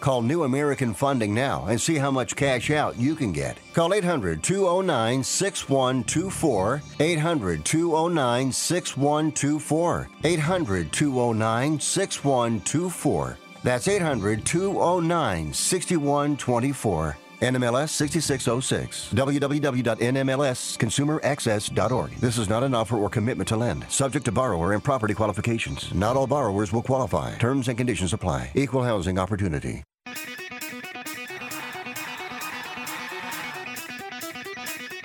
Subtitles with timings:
[0.00, 3.58] Call New American Funding now and see how much cash out you can get.
[3.72, 6.82] Call 800 209 6124.
[7.00, 10.08] 800 209 6124.
[10.24, 13.38] 800 209 6124.
[13.62, 17.16] That's 800 209 6124.
[17.40, 19.12] NMLS 6606.
[19.12, 22.10] www.nmlsconsumeraccess.org.
[22.16, 23.84] This is not an offer or commitment to lend.
[23.90, 25.92] Subject to borrower and property qualifications.
[25.94, 27.36] Not all borrowers will qualify.
[27.36, 28.50] Terms and conditions apply.
[28.54, 29.82] Equal housing opportunity.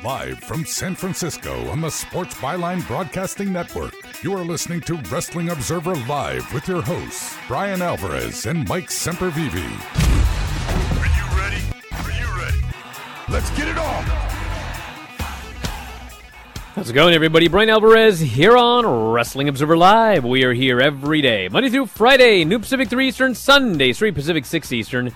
[0.04, 5.50] Live from San Francisco on the Sports Byline Broadcasting Network, you are listening to Wrestling
[5.50, 10.41] Observer Live with your hosts, Bryan Alvarez and Mike Sempervive.
[13.32, 14.04] Let's get it on!
[16.76, 17.48] How's it going, everybody?
[17.48, 20.26] Bryan Alvarez here on Wrestling Observer Live.
[20.26, 24.44] We are here every day, Monday through Friday, New Pacific 3 Eastern, Sunday, 3 Pacific
[24.44, 25.14] 6 Eastern.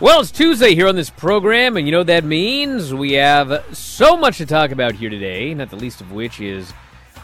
[0.00, 2.92] Well, it's Tuesday here on this program, and you know what that means?
[2.92, 6.74] We have so much to talk about here today, not the least of which is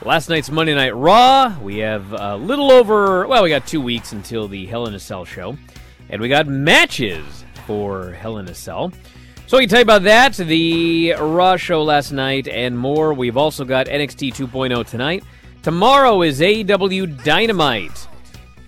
[0.02, 1.58] last night's Monday Night Raw.
[1.60, 4.98] We have a little over, well, we got two weeks until the Hell in a
[4.98, 5.58] Cell show,
[6.08, 8.94] and we got matches for Hell in a Cell.
[9.50, 13.12] So we can tell you about that, the Raw show last night, and more.
[13.12, 15.24] We've also got NXT 2.0 tonight.
[15.64, 18.06] Tomorrow is AEW Dynamite.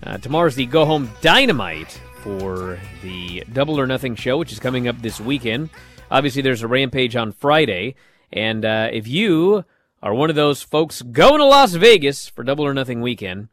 [0.05, 4.89] Uh, tomorrow's the Go Home Dynamite for the Double or Nothing show, which is coming
[4.89, 5.69] up this weekend.
[6.11, 7.95] Obviously, there's a Rampage on Friday,
[8.33, 9.63] and uh, if you
[10.01, 13.47] are one of those folks going to Las Vegas for Double or Nothing weekend,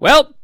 [0.00, 0.34] well,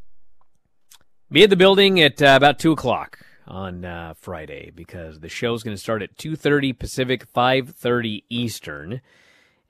[1.29, 3.19] be at the building at uh, about two o'clock
[3.51, 8.25] on uh, Friday because the show's going to start at two thirty Pacific, five thirty
[8.31, 9.01] Eastern,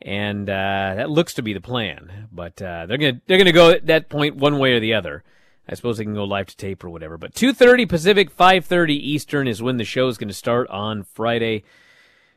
[0.03, 2.29] and uh, that looks to be the plan.
[2.31, 5.25] But uh, they're gonna they're gonna go at that point one way or the other.
[5.69, 7.17] I suppose they can go live to tape or whatever.
[7.17, 11.65] But 2:30 Pacific, 5:30 Eastern is when the show is going to start on Friday.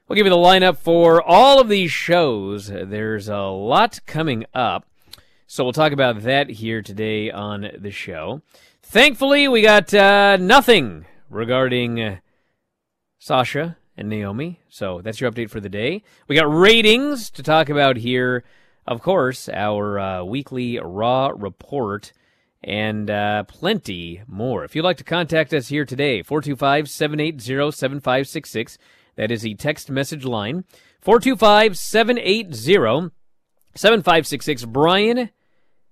[0.08, 2.68] We'll give you the lineup for all of these shows.
[2.68, 4.86] There's a lot coming up.
[5.48, 8.42] So we'll talk about that here today on the show.
[8.82, 12.18] Thankfully, we got uh, nothing regarding uh,
[13.20, 14.60] Sasha and Naomi.
[14.70, 16.04] So that's your update for the day.
[16.28, 18.44] We got ratings to talk about here.
[18.86, 22.12] Of course, our uh, weekly Raw report
[22.64, 24.64] and uh, plenty more.
[24.64, 28.78] If you'd like to contact us here today, 425 780 7566.
[29.16, 30.64] That is the text message line.
[31.02, 33.12] 425 780
[33.76, 34.66] 7566.
[34.66, 35.30] Bryan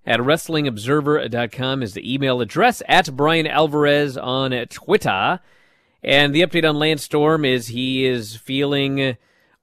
[0.06, 2.82] at WrestlingObserver.com is the email address.
[2.88, 5.40] At Bryan Alvarez on Twitter.
[6.04, 9.18] And the update on Lance Storm is he is feeling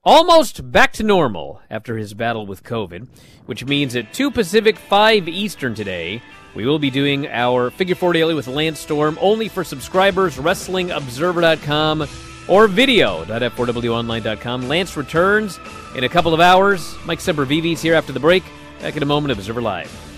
[0.04, 3.08] almost back to normal after his battle with COVID,
[3.46, 6.22] which means at 2 Pacific, 5 Eastern today,
[6.54, 12.08] we will be doing our Figure 4 Daily with Lance Storm only for subscribers, WrestlingObserver.com
[12.48, 14.68] or video.f4wonline.com.
[14.68, 15.60] Lance returns
[15.94, 16.96] in a couple of hours.
[17.04, 18.44] Mike Sempervive's here after the break.
[18.80, 20.17] Back in a moment, Observer Live.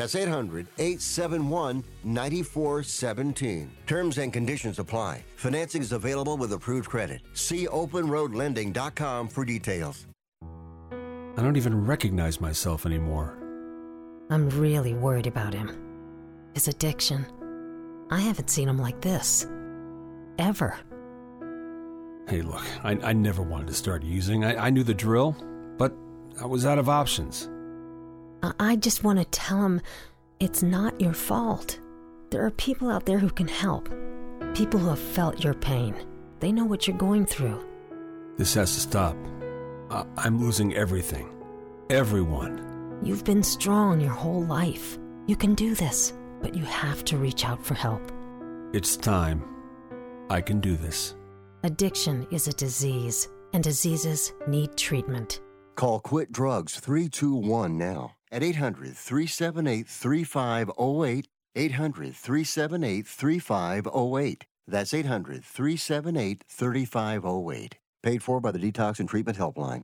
[0.00, 3.70] That's 800 871 9417.
[3.86, 5.22] Terms and conditions apply.
[5.36, 7.20] Financing is available with approved credit.
[7.34, 10.06] See openroadlending.com for details.
[11.36, 13.36] I don't even recognize myself anymore.
[14.30, 15.70] I'm really worried about him.
[16.54, 17.26] His addiction.
[18.10, 19.46] I haven't seen him like this.
[20.38, 20.78] Ever.
[22.26, 24.46] Hey, look, I, I never wanted to start using.
[24.46, 25.36] I, I knew the drill,
[25.76, 25.92] but
[26.40, 27.50] I was out of options.
[28.42, 29.80] I, I just want to tell him
[30.38, 31.78] it's not your fault.
[32.30, 33.88] There are people out there who can help.
[34.54, 35.94] People who have felt your pain.
[36.40, 37.62] They know what you're going through.
[38.36, 39.16] This has to stop.
[39.90, 41.30] I, I'm losing everything.
[41.90, 42.98] Everyone.
[43.02, 44.98] You've been strong your whole life.
[45.26, 48.12] You can do this, but you have to reach out for help.
[48.72, 49.44] It's time.
[50.30, 51.14] I can do this.
[51.64, 55.40] Addiction is a disease, and diseases need treatment.
[55.74, 61.28] Call Quit Drugs 321 now at 800 378 3508.
[61.56, 64.46] 800 378 3508.
[64.66, 67.78] That's 800 378 3508.
[68.02, 69.82] Paid for by the Detox and Treatment Helpline.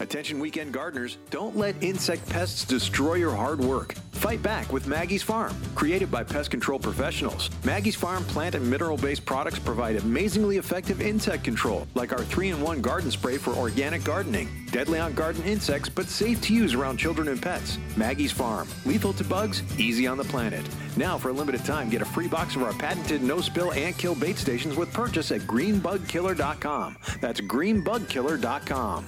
[0.00, 3.94] Attention weekend gardeners, don't let insect pests destroy your hard work.
[4.12, 5.54] Fight back with Maggie's Farm.
[5.74, 11.00] Created by pest control professionals, Maggie's Farm plant and mineral based products provide amazingly effective
[11.00, 14.48] insect control, like our 3 in 1 garden spray for organic gardening.
[14.70, 17.78] Deadly on garden insects, but safe to use around children and pets.
[17.96, 18.68] Maggie's Farm.
[18.84, 20.68] Lethal to bugs, easy on the planet.
[20.96, 23.96] Now, for a limited time, get a free box of our patented no spill ant
[23.98, 26.96] kill bait stations with purchase at greenbugkiller.com.
[27.20, 29.06] That's greenbugkiller.com.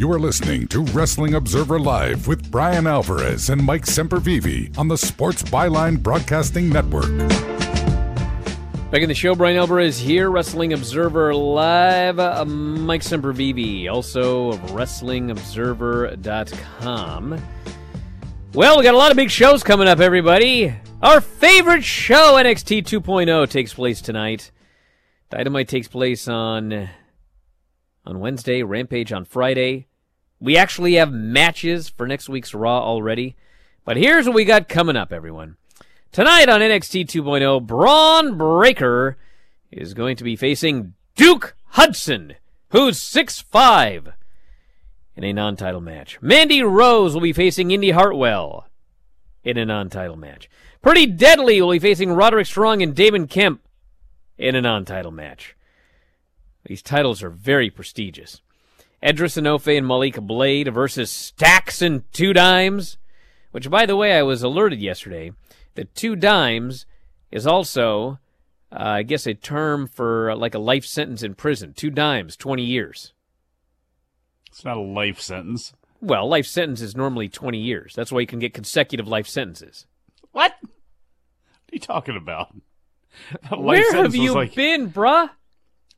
[0.00, 4.96] You are listening to Wrestling Observer Live with Bryan Alvarez and Mike Sempervive on the
[4.96, 7.10] Sports Byline Broadcasting Network.
[8.90, 12.18] Back in the show, Bryan Alvarez here, Wrestling Observer Live.
[12.18, 17.42] Uh, Mike Sempervive, also of WrestlingObserver.com.
[18.54, 20.74] Well, we got a lot of big shows coming up, everybody.
[21.02, 24.50] Our favorite show, NXT 2.0, takes place tonight.
[25.28, 26.88] Dynamite takes place on
[28.06, 29.88] on Wednesday, Rampage on Friday.
[30.40, 33.36] We actually have matches for next week's Raw already.
[33.84, 35.56] But here's what we got coming up, everyone.
[36.12, 39.16] Tonight on NXT 2.0, Bron Breakker
[39.70, 42.34] is going to be facing Duke Hudson,
[42.70, 44.14] who's 6'5",
[45.14, 46.20] in a non-title match.
[46.22, 48.66] Mandy Rose will be facing Indi Hartwell
[49.44, 50.48] in a non-title match.
[50.82, 53.60] Pretty Deadly will be facing Roderick Strong and Damon Kemp
[54.38, 55.54] in a non-title match.
[56.64, 58.40] These titles are very prestigious.
[59.02, 62.98] Edris Enofe and Malik Blade versus Stacks and Two Dimes,
[63.52, 65.32] which, by the way, I was alerted yesterday
[65.74, 66.84] that Two Dimes
[67.30, 68.18] is also,
[68.72, 71.72] uh, I guess, a term for uh, like a life sentence in prison.
[71.72, 73.12] Two dimes, 20 years.
[74.48, 75.72] It's not a life sentence.
[76.00, 77.94] Well, life sentence is normally 20 years.
[77.94, 79.86] That's why you can get consecutive life sentences.
[80.32, 80.54] What?
[80.60, 80.70] What
[81.72, 82.54] are you talking about?
[83.56, 85.30] Where have you like- been, bruh?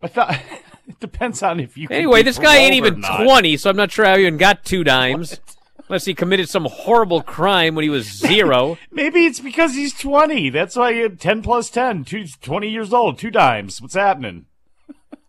[0.02, 0.38] I thought
[0.92, 1.88] it depends on if you.
[1.90, 4.84] Anyway, this guy ain't even 20, so I'm not sure how he even got two
[4.84, 5.40] dimes.
[5.88, 8.78] Unless he committed some horrible crime when he was zero.
[8.90, 10.50] Maybe it's because he's 20.
[10.50, 13.80] That's why you 10 plus 10, two, 20 years old, two dimes.
[13.82, 14.46] What's happening?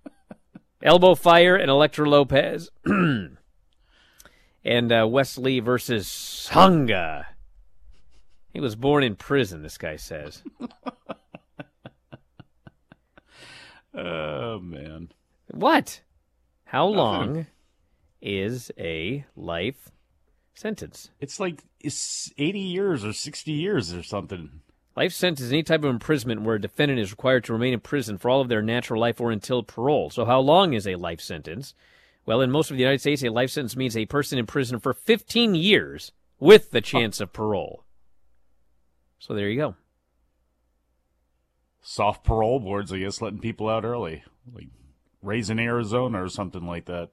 [0.83, 2.69] Alba Fyre and Elektra Lopez.
[2.85, 3.37] and
[4.91, 7.27] uh, Wes Lee versus Sanga.
[8.53, 10.43] He was born in prison, this guy says.
[13.95, 15.09] Oh, man.
[15.53, 16.01] What?
[16.65, 17.45] How long
[18.21, 19.91] is a life
[20.55, 21.11] sentence?
[21.19, 24.49] It's like it's 80 years or 60 years or something.
[24.95, 27.81] Life sentence is any type of imprisonment where a defendant is required to remain in
[27.81, 30.09] prison for all of their natural life or until parole.
[30.09, 31.75] So, how long is a life sentence?
[32.25, 34.79] Well, in most of the United States, a life sentence means a person in prison
[34.79, 37.83] for 15 years with the chance of parole.
[39.19, 39.75] So, there you go.
[41.83, 44.23] Soft parole boards, I guess, letting people out early.
[44.51, 44.69] Like
[45.23, 47.09] raising Arizona or something like that.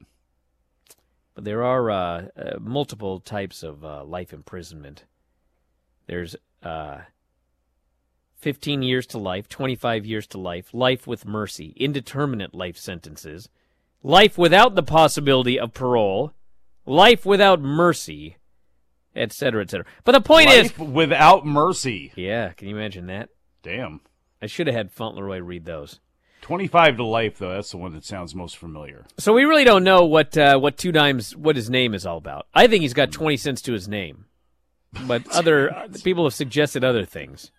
[1.34, 5.04] But there are uh, uh, multiple types of uh, life imprisonment.
[6.06, 6.98] There's uh,
[8.38, 13.48] 15 years to life, 25 years to life, life with mercy, indeterminate life sentences,
[14.02, 16.32] life without the possibility of parole,
[16.84, 18.36] life without mercy,
[19.14, 19.86] etc., etc.
[20.04, 22.12] But the point Life is, without mercy.
[22.16, 23.28] yeah, can you imagine that?
[23.62, 24.00] Damn.
[24.42, 26.00] I should have had Fauntleroy read those.
[26.42, 27.50] 25 to life, though.
[27.52, 29.04] That's the one that sounds most familiar.
[29.18, 32.16] So we really don't know what uh, what two dimes what his name is all
[32.18, 32.46] about.
[32.54, 34.26] I think he's got twenty cents to his name,
[35.06, 37.50] but other people have suggested other things.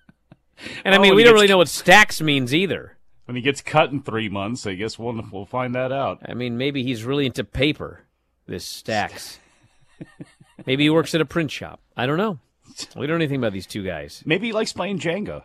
[0.85, 2.97] And I Oh, mean, we don't really know what stacks means either.
[3.25, 6.19] When he gets cut in three months, I guess we'll we'll find that out.
[6.25, 8.01] I mean, maybe he's really into paper.
[8.47, 9.39] This stacks.
[10.65, 11.79] maybe he works at a print shop.
[11.95, 12.39] I don't know.
[12.95, 14.23] We don't know anything about these two guys.
[14.25, 15.43] Maybe he likes playing Jenga.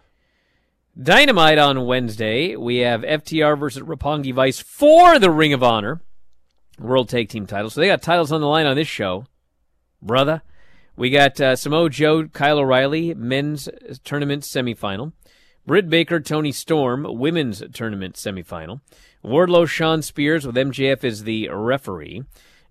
[1.01, 2.57] Dynamite on Wednesday.
[2.57, 6.01] We have FTR versus Roppongi Vice for the Ring of Honor
[6.79, 7.69] World Tag Team title.
[7.69, 9.27] So they got titles on the line on this show,
[10.01, 10.41] brother.
[10.97, 13.69] We got uh, Samoa Joe, Kyle O'Reilly, men's
[14.05, 15.13] tournament semifinal.
[15.67, 18.81] Britt Baker, Toni Storm, women's tournament semifinal.
[19.23, 22.23] Wardlow, Shawn Spears with MJF as the referee.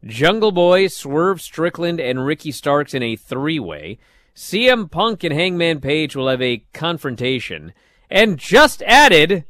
[0.03, 4.00] Jungle Boy, Swerve Strickland, and Ricky Starks in a three way.
[4.36, 7.72] CM Punk and Hangman Page will have a confrontation.
[8.09, 9.45] And just added,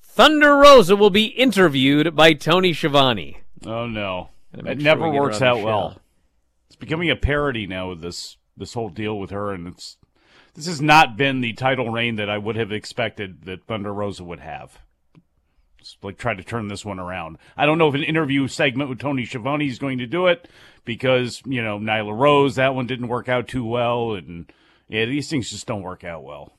[0.00, 3.42] Thunder Rosa will be interviewed by Tony Schiavone.
[3.64, 6.00] Oh no, Gotta that make sure never we works out well.
[6.68, 9.98] It's becoming a parody now with this this whole deal with her, and it's
[10.54, 14.24] this has not been the title reign that I would have expected that Thunder Rosa
[14.24, 14.78] would have.
[15.78, 17.36] Just like try to turn this one around.
[17.56, 20.48] I don't know if an interview segment with Tony Schiavone is going to do it
[20.86, 24.50] because you know Nyla Rose that one didn't work out too well, and
[24.88, 26.54] yeah, these things just don't work out well.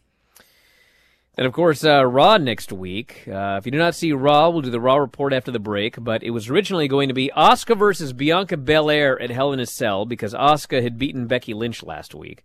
[1.37, 3.27] And of course, uh, Raw next week.
[3.27, 6.03] Uh, if you do not see Raw, we'll do the Raw report after the break.
[6.03, 9.67] But it was originally going to be Asuka versus Bianca Belair at Hell in a
[9.67, 12.43] Cell because Asuka had beaten Becky Lynch last week.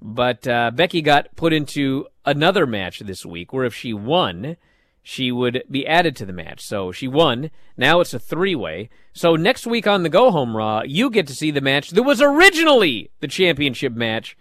[0.00, 4.56] But uh, Becky got put into another match this week where if she won,
[5.02, 6.60] she would be added to the match.
[6.60, 7.50] So she won.
[7.76, 8.88] Now it's a three way.
[9.12, 12.04] So next week on the Go Home Raw, you get to see the match that
[12.04, 14.36] was originally the championship match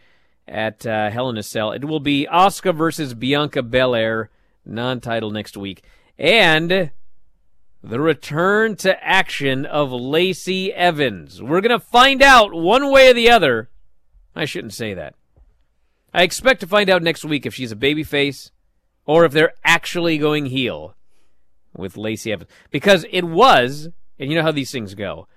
[0.48, 1.72] at uh, Hell in a Cell.
[1.72, 4.30] It will be Asuka versus Bianca Belair,
[4.66, 5.84] non-title next week,
[6.18, 6.92] and
[7.84, 11.42] the return to action of Lacey Evans.
[11.42, 13.70] We're gonna find out one way or the other.
[14.36, 15.16] I shouldn't say that.
[16.14, 18.52] I expect to find out next week if she's a babyface
[19.06, 20.96] or if they're actually going heel
[21.76, 23.90] with Lacey Evans, because it was,
[24.20, 25.28] and you know how these things go.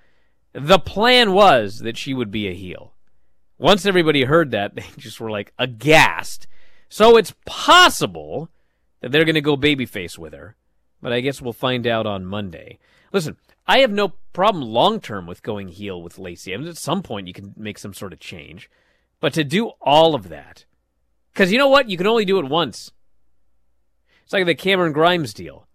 [0.53, 2.93] The plan was that she would be a heel.
[3.61, 6.47] Once everybody heard that, they just were like aghast.
[6.89, 8.49] So it's possible
[8.99, 10.55] that they're going to go babyface with her,
[11.01, 12.79] but I guess we'll find out on Monday.
[13.13, 13.37] Listen,
[13.67, 16.53] I have no problem long term with going heel with Lacey.
[16.53, 18.69] I mean, at some point, you can make some sort of change,
[19.19, 20.65] but to do all of that,
[21.31, 22.91] because you know what, you can only do it once.
[24.23, 25.67] It's like the Cameron Grimes deal.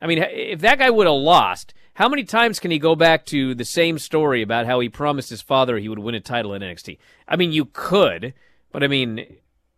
[0.00, 3.26] I mean, if that guy would have lost, how many times can he go back
[3.26, 6.54] to the same story about how he promised his father he would win a title
[6.54, 6.98] in NXT?
[7.28, 8.34] I mean, you could,
[8.72, 9.26] but I mean,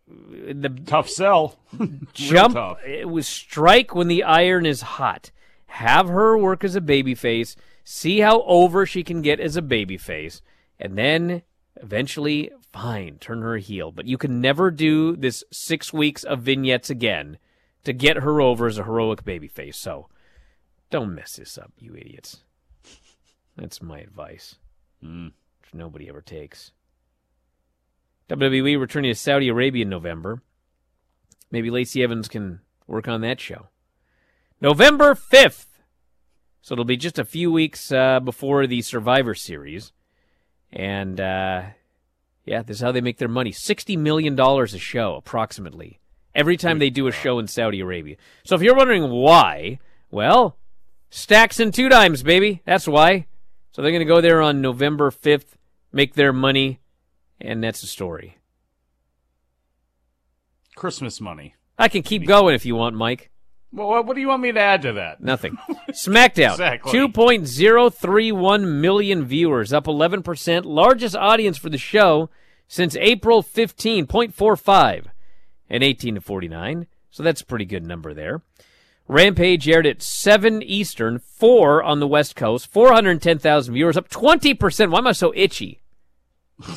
[0.07, 1.59] the Tough sell.
[2.13, 2.77] jump tough.
[2.85, 5.31] it was strike when the iron is hot.
[5.67, 10.41] Have her work as a babyface, see how over she can get as a babyface,
[10.79, 11.41] and then
[11.81, 13.91] eventually, fine, turn her heel.
[13.91, 17.39] But you can never do this six weeks of vignettes again
[17.85, 19.75] to get her over as a heroic babyface.
[19.75, 20.07] So
[20.89, 22.41] don't mess this up, you idiots.
[23.57, 24.55] That's my advice,
[25.01, 26.71] which nobody ever takes.
[28.29, 30.41] WWE returning to Saudi Arabia in November.
[31.51, 33.67] Maybe Lacey Evans can work on that show.
[34.59, 35.65] November 5th.
[36.61, 39.91] So it'll be just a few weeks uh, before the Survivor Series.
[40.71, 41.63] And uh,
[42.45, 45.99] yeah, this is how they make their money $60 million a show, approximately,
[46.33, 48.15] every time they do a show in Saudi Arabia.
[48.45, 50.57] So if you're wondering why, well,
[51.13, 52.61] stacks and two dimes, baby.
[52.65, 53.27] That's why.
[53.71, 55.55] So they're going to go there on November 5th,
[55.91, 56.79] make their money,
[57.39, 58.37] and that's the story.
[60.75, 61.55] Christmas money.
[61.77, 63.29] I can keep going if you want, Mike.
[63.71, 65.21] Well, what, do you want me to add to that?
[65.21, 65.57] Nothing.
[65.89, 66.51] SmackDown.
[66.51, 66.91] Exactly.
[66.91, 70.65] 2.031 million viewers, up 11%.
[70.65, 72.29] Largest audience for the show
[72.67, 75.05] since April 15.45
[75.69, 76.87] and 18 to 49.
[77.09, 78.43] So that's a pretty good number there.
[79.07, 84.91] Rampage aired at 7 Eastern, 4 on the West Coast, 410,000 viewers, up 20%.
[84.91, 85.81] Why am I so itchy?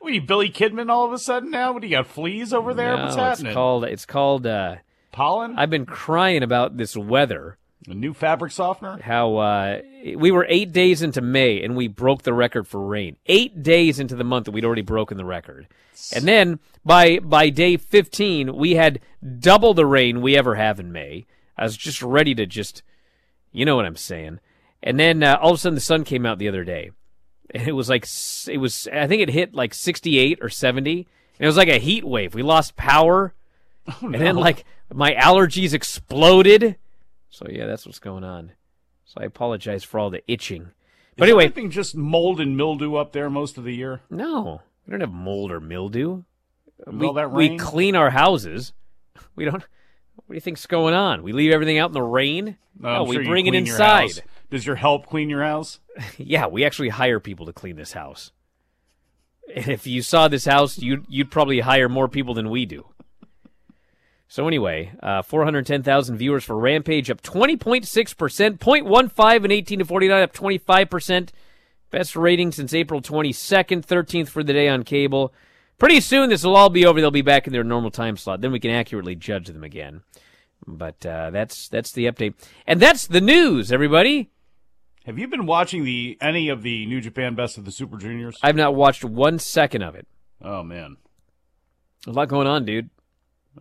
[0.00, 1.72] What are you, Billy Kidman all of a sudden now?
[1.72, 2.96] What do you got, fleas over there?
[2.96, 3.54] No, What's it's happening?
[3.54, 4.76] called, it's called, uh,
[5.10, 5.58] Pollen?
[5.58, 7.58] I've been crying about this weather.
[7.88, 8.98] A new fabric softener?
[9.02, 9.80] how uh,
[10.16, 13.16] we were eight days into May and we broke the record for rain.
[13.26, 15.68] Eight days into the month, and we'd already broken the record.
[16.12, 19.00] And then by by day fifteen, we had
[19.38, 21.26] double the rain we ever have in May.
[21.56, 22.82] I was just ready to just,
[23.52, 24.40] you know what I'm saying.
[24.82, 26.90] And then uh, all of a sudden, the sun came out the other day,
[27.50, 28.06] and it was like
[28.48, 28.88] it was.
[28.92, 31.06] I think it hit like 68 or 70.
[31.38, 32.34] And it was like a heat wave.
[32.34, 33.34] We lost power.
[34.00, 36.76] And then, like My allergies exploded.
[37.36, 38.52] So yeah, that's what's going on.
[39.04, 40.70] So I apologize for all the itching.
[41.18, 44.00] But Is anyway, everything just mold and mildew up there most of the year.
[44.08, 46.22] no, we don't have mold or mildew.
[46.86, 48.72] We, we clean our houses.
[49.34, 49.62] We don't.
[50.14, 51.22] What do you think's going on?
[51.22, 52.56] We leave everything out in the rain.
[52.80, 54.22] No, no, we sure bring it inside.
[54.50, 55.80] Does your help clean your house?
[56.18, 58.32] Yeah, we actually hire people to clean this house.
[59.54, 62.86] And if you saw this house, you'd you'd probably hire more people than we do.
[64.28, 70.32] So anyway, uh, 410,000 viewers for Rampage, up 20.6%, 0.15 and 18 to 49, up
[70.32, 71.28] 25%.
[71.90, 75.32] Best rating since April 22nd, 13th for the day on cable.
[75.78, 77.00] Pretty soon this will all be over.
[77.00, 78.40] They'll be back in their normal time slot.
[78.40, 80.02] Then we can accurately judge them again.
[80.66, 82.34] But uh, that's that's the update,
[82.66, 83.70] and that's the news.
[83.70, 84.30] Everybody,
[85.04, 88.36] Have you been watching the any of the New Japan Best of the Super Juniors?
[88.42, 90.08] I've not watched one second of it.
[90.42, 90.96] oh man.
[92.06, 92.88] A lot going on, dude.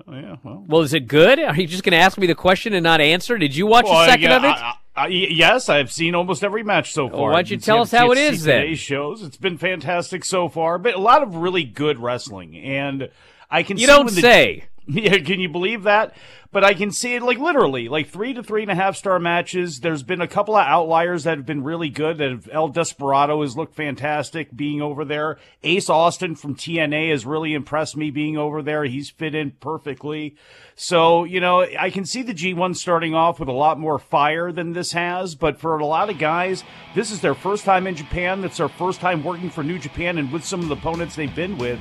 [0.08, 0.36] Oh yeah.
[0.44, 0.64] Well.
[0.68, 1.40] Well, is it good?
[1.40, 3.38] Are you just going to ask me the question and not answer?
[3.38, 4.48] Did you watch Well, a second yeah, of it?
[4.48, 7.18] I- I- I- yes, I've seen almost every match so far.
[7.20, 8.62] Well, why don't you tell us how it is then?
[8.62, 9.24] Today's shows.
[9.24, 13.10] It's been fantastic so far, but a lot of really good wrestling, and
[13.52, 13.78] I can.
[13.78, 14.66] you don't the- say.
[14.96, 16.16] Yeah, can you believe that?
[16.52, 19.20] But I can see it like literally, like three to three and a half star
[19.20, 19.80] matches.
[19.80, 22.20] There's been a couple of outliers that have been really good.
[22.20, 25.38] That have, El Desperado has looked fantastic being over there.
[25.64, 28.86] Ace Austin from TNA has really impressed me being over there.
[28.86, 30.38] He's fit in perfectly.
[30.76, 34.52] So, you know, I can see the G1 starting off with a lot more fire
[34.52, 36.64] than this has, but for a lot of guys,
[36.94, 38.42] this is their first time in Japan.
[38.42, 41.36] That's their first time working for New Japan and with some of the opponents they've
[41.36, 41.80] been with.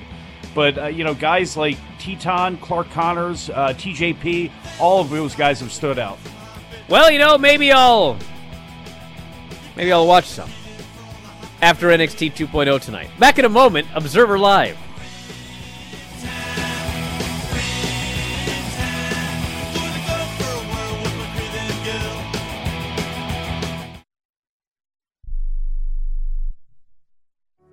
[0.54, 5.61] But uh, you know, guys like Titán, Clark Connors, uh, TJP, all of those guys
[5.61, 6.18] have stood out.
[6.88, 8.16] Well, you know, maybe I'll
[9.76, 10.50] maybe I'll watch some
[11.61, 13.11] after NXT 2.0 tonight.
[13.18, 14.78] Back in a moment, Observer Live.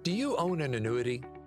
[0.03, 1.23] Do you own an annuity,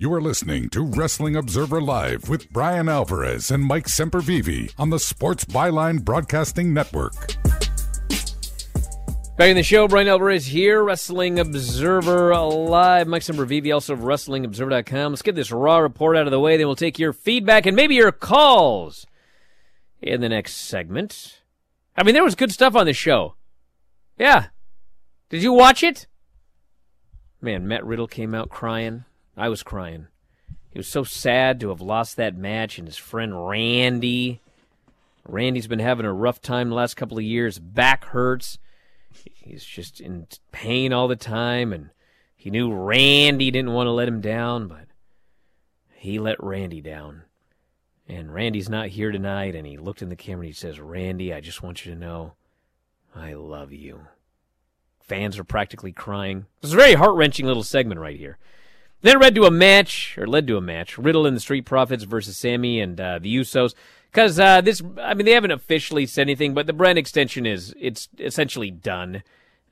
[0.00, 4.98] You are listening to Wrestling Observer Live with Bryan Alvarez and Mike Sempervive on the
[4.98, 7.12] Sports Byline Broadcasting Network.
[9.36, 13.08] Back in the show, Bryan Alvarez here, Wrestling Observer Live.
[13.08, 15.12] Mike Sempervive, also of WrestlingObserver.com.
[15.12, 17.76] Let's get this Raw report out of the way, then we'll take your feedback and
[17.76, 19.06] maybe your calls
[20.00, 21.42] in the next segment.
[21.94, 23.34] I mean, there was good stuff on this show.
[24.18, 24.46] Yeah.
[25.28, 26.06] Did you watch it?
[27.42, 29.04] Man, Matt Riddle came out crying.
[29.40, 30.08] I was crying.
[30.70, 34.42] He was so sad to have lost that match, and his friend Randy.
[35.26, 37.58] Randy's been having a rough time the last couple of years.
[37.58, 38.58] Back hurts.
[39.24, 41.88] He's just in pain all the time, and
[42.36, 44.88] he knew Randy didn't want to let him down, but
[45.94, 47.22] he let Randy down.
[48.06, 51.32] And Randy's not here tonight, and he looked in the camera and he says, Randy,
[51.32, 52.34] I just want you to know
[53.16, 54.02] I love you.
[55.00, 56.44] Fans are practically crying.
[56.62, 58.36] It's a very heart wrenching little segment right here.
[59.02, 61.64] Then it led to a match, or led to a match, Riddle and the Street
[61.64, 63.74] Profits versus Sammy and uh, the Usos.
[64.10, 67.74] Because uh, this, I mean, they haven't officially said anything, but the brand extension is
[67.78, 69.22] it's essentially done.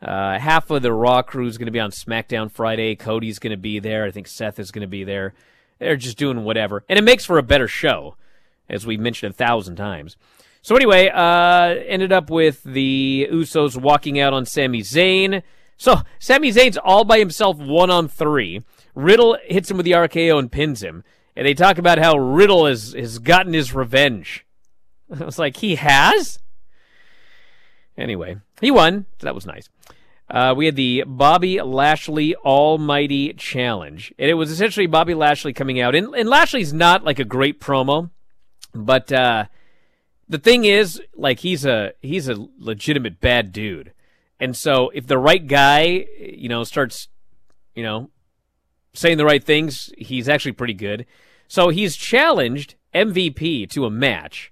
[0.01, 2.95] Uh, half of the Raw crew is going to be on SmackDown Friday.
[2.95, 4.05] Cody's going to be there.
[4.05, 5.35] I think Seth is going to be there.
[5.81, 8.17] They're just doing whatever, and it makes for a better show,
[8.69, 10.17] as we've mentioned a thousand times.
[10.63, 15.43] So anyway, uh, ended up with the Usos walking out on Sami Zayn.
[15.77, 18.63] So Sami Zayn's all by himself, one on three.
[18.99, 21.05] Riddle hits him with the RKO and pins him.
[21.37, 24.45] And they talk about how Riddle has, has gotten his revenge.
[25.21, 26.41] I was like, he has?
[27.97, 29.07] Anyway, he won.
[29.21, 29.69] So that was nice.
[30.29, 34.13] Uh, we had the Bobby Lashley Almighty Challenge.
[34.19, 35.95] And it was essentially Bobby Lashley coming out.
[35.95, 38.11] And, and Lashley's not like a great promo,
[38.75, 39.45] but uh,
[40.29, 43.93] the thing is, like, he's a he's a legitimate bad dude.
[44.41, 47.09] And so if the right guy, you know, starts,
[47.75, 48.11] you know,
[48.99, 51.07] saying the right things, he's actually pretty good.
[51.47, 54.51] So he's challenged MVP to a match.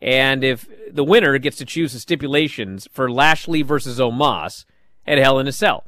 [0.00, 4.64] And if the winner gets to choose the stipulations for Lashley versus Omos
[5.06, 5.84] at Hell in a Cell.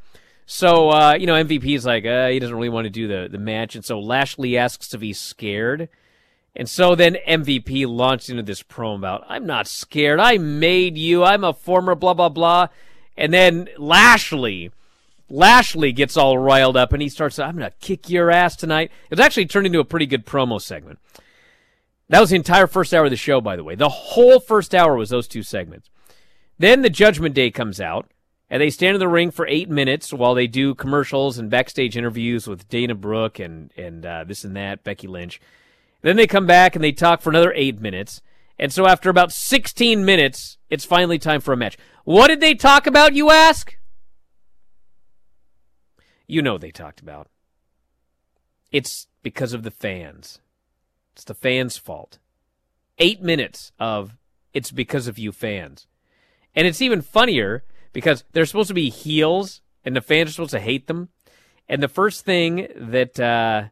[0.47, 3.29] So, uh, you know, MVP is like, uh, he doesn't really want to do the,
[3.31, 3.75] the match.
[3.75, 5.89] And so Lashley asks if he's scared.
[6.55, 10.21] And so then MVP launched into this promo about, I'm not scared.
[10.21, 11.25] I made you.
[11.25, 12.69] I'm a former blah, blah, blah.
[13.17, 14.71] And then Lashley,
[15.35, 18.93] Lashley gets all riled up and he starts, I'm going to kick your ass tonight.
[19.11, 21.01] It actually turned into a pretty good promo segment.
[22.09, 23.75] That was the entire first hour of the show, by the way.
[23.75, 25.91] The whole first hour was those two segments.
[26.59, 28.09] Then the Judgment Day comes out,
[28.49, 31.97] and they stand in the ring for eight minutes while they do commercials and backstage
[31.97, 35.41] interviews with Dana Brooke and and uh, this and that, Becky Lynch.
[36.03, 38.21] Then they come back and they talk for another eight minutes.
[38.57, 41.77] And so after about 16 minutes, it's finally time for a match.
[42.05, 43.77] What did they talk about, you ask?
[46.27, 47.29] You know they talked about.
[48.73, 50.41] It's because of the fans.
[51.13, 52.19] It's the fans' fault.
[52.99, 54.17] Eight minutes of
[54.53, 55.87] it's because of you fans.
[56.55, 60.51] And it's even funnier because they're supposed to be heels and the fans are supposed
[60.53, 61.09] to hate them.
[61.69, 63.65] And the first thing that uh,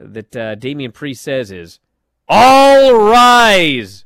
[0.00, 1.80] that uh, Damian Priest says is,
[2.28, 4.04] "All rise!"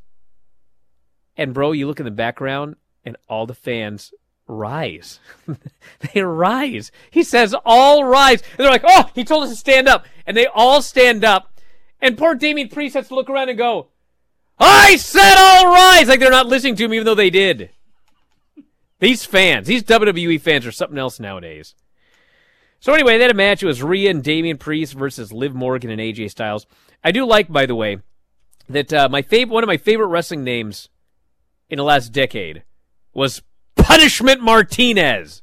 [1.36, 4.12] And bro, you look in the background, and all the fans
[4.46, 5.20] rise.
[6.14, 6.90] they rise.
[7.10, 10.36] He says, "All rise!" And they're like, "Oh, he told us to stand up!" And
[10.36, 11.60] they all stand up.
[12.00, 13.88] And poor Damian Priest has to look around and go,
[14.58, 17.70] "I said all rise!" Like they're not listening to him, even though they did.
[18.98, 21.74] These fans, these WWE fans, are something else nowadays.
[22.80, 23.62] So anyway, they had a match.
[23.62, 26.66] It was Rhea and Damian Priest versus Liv Morgan and AJ Styles.
[27.04, 27.98] I do like, by the way,
[28.68, 30.88] that uh, my favorite, one of my favorite wrestling names
[31.68, 32.62] in the last decade
[33.12, 33.42] was
[33.86, 35.42] Punishment Martinez,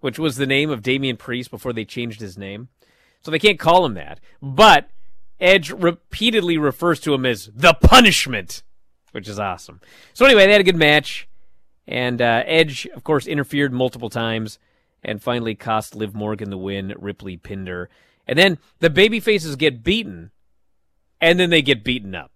[0.00, 2.68] which was the name of Damian Priest before they changed his name.
[3.20, 4.20] So they can't call him that.
[4.40, 4.88] But
[5.40, 8.62] Edge repeatedly refers to him as the Punishment,
[9.10, 9.80] which is awesome.
[10.14, 11.28] So anyway, they had a good match.
[11.86, 14.60] And uh, Edge, of course, interfered multiple times
[15.02, 16.94] and finally cost Liv Morgan the win.
[16.96, 17.90] Ripley pinned her.
[18.24, 20.30] And then the baby faces get beaten.
[21.20, 22.30] and then they get beaten up.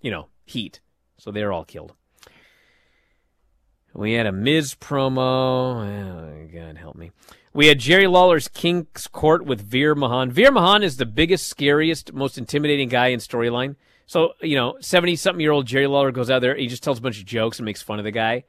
[0.00, 0.80] You know, heat.
[1.18, 1.94] So they're all killed.
[3.94, 5.18] We had a Miz promo.
[5.18, 7.12] Oh, God help me.
[7.52, 10.32] We had Jerry Lawler's King's Court with Veer Mahaan.
[10.32, 13.76] Veer Mahaan is the biggest, scariest, most intimidating guy in storyline.
[14.06, 16.98] So, you know, 70 something year old Jerry Lawler goes out there, he just tells
[16.98, 18.42] a bunch of jokes and makes fun of the guy.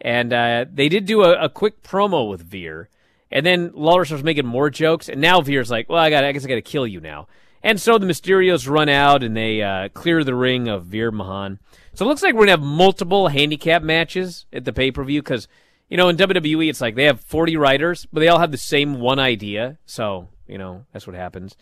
[0.00, 2.88] And uh, they did do a, a, quick promo with Veer.
[3.30, 5.08] And then Lawler starts making more jokes.
[5.08, 7.28] And now Veer's like, well, I, got I guess I got to kill you now.
[7.62, 11.58] And so the Mysterios run out and they uh, clear the ring of Veer Mahaan.
[11.98, 15.02] So it looks like we're going to have multiple handicap matches at the pay per
[15.02, 15.48] view because,
[15.88, 18.56] you know, in WWE, it's like they have 40 writers, but they all have the
[18.56, 19.78] same one idea.
[19.84, 21.56] So, you know, that's what happens.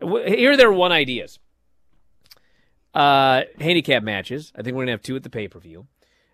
[0.00, 1.38] Here are their one ideas
[2.94, 4.54] uh, handicap matches.
[4.56, 5.86] I think we're going to have two at the pay per view.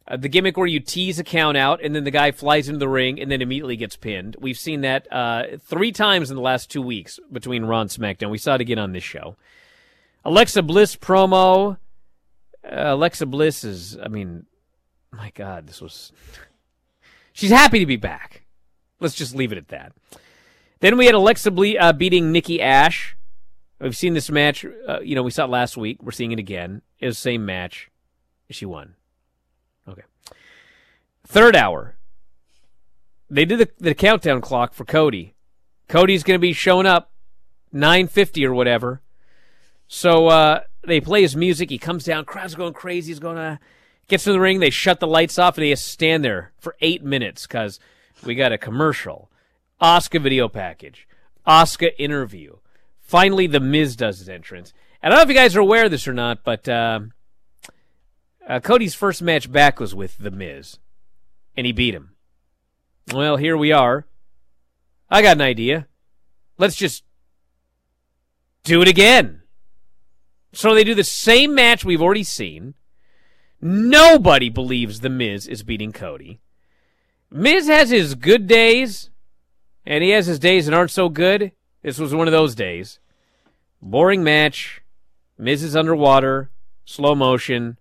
[0.06, 2.78] Uh, the gimmick where you tease a count out and then the guy flies into
[2.78, 4.36] the ring and then immediately gets pinned.
[4.38, 8.30] We've seen that uh, three times in the last two weeks between Raw and SmackDown.
[8.30, 9.34] We saw it again on this show.
[10.24, 11.78] Alexa Bliss promo.
[12.64, 14.46] Alexa Bliss is, I mean,
[15.12, 16.12] my God, this was.
[17.32, 18.44] She's happy to be back.
[19.00, 19.92] Let's just leave it at that.
[20.80, 23.16] Then we had Alexa Ble- uh, beating Nikki Ash.
[23.80, 24.64] We've seen this match.
[24.86, 26.02] Uh, you know, we saw it last week.
[26.02, 26.82] We're seeing it again.
[26.98, 27.90] It was the same match.
[28.50, 28.94] She won.
[29.88, 30.02] Okay.
[31.26, 31.96] Third hour.
[33.30, 35.34] They did the, the countdown clock for Cody.
[35.88, 37.12] Cody's going to be showing up
[37.72, 39.00] 950 or whatever.
[39.86, 41.70] So uh, they play his music.
[41.70, 42.24] He comes down.
[42.24, 43.10] Crowd's going crazy.
[43.10, 43.58] He's going to
[44.10, 44.60] gets to the ring.
[44.60, 47.80] They shut the lights off and he has to stand there for eight minutes because
[48.24, 49.30] we got a commercial,
[49.80, 51.08] Asuka video package,
[51.46, 52.56] Asuka interview.
[53.00, 54.74] Finally, The Miz does his entrance.
[55.02, 57.00] And I don't know if you guys are aware of this or not, but uh,
[58.46, 60.78] uh, Cody's first match back was with The Miz,
[61.56, 62.10] and he beat him.
[63.12, 64.06] Well, here we are.
[65.08, 65.86] I got an idea.
[66.58, 67.02] Let's just
[68.62, 69.39] do it again.
[70.52, 72.74] So they do the same match we've already seen.
[73.60, 76.40] Nobody believes The Miz is beating Cody.
[77.30, 79.10] Miz has his good days,
[79.86, 81.52] and he has his days that aren't so good.
[81.82, 82.98] This was one of those days.
[83.80, 84.82] Boring match.
[85.38, 86.50] Miz is underwater,
[86.84, 87.78] slow motion,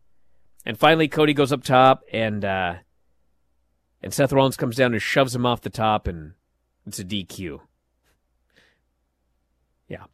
[0.65, 2.75] and finally Cody goes up top, and uh,
[4.01, 6.33] and Seth Rollins comes down and shoves him off the top, and
[6.85, 7.59] it's a DQ.
[9.89, 10.05] Yeah.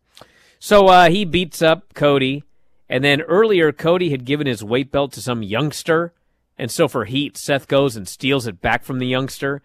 [0.66, 2.44] So uh, he beats up Cody,
[2.90, 6.12] and then earlier Cody had given his weight belt to some youngster,
[6.58, 9.62] and so for heat, Seth goes and steals it back from the youngster,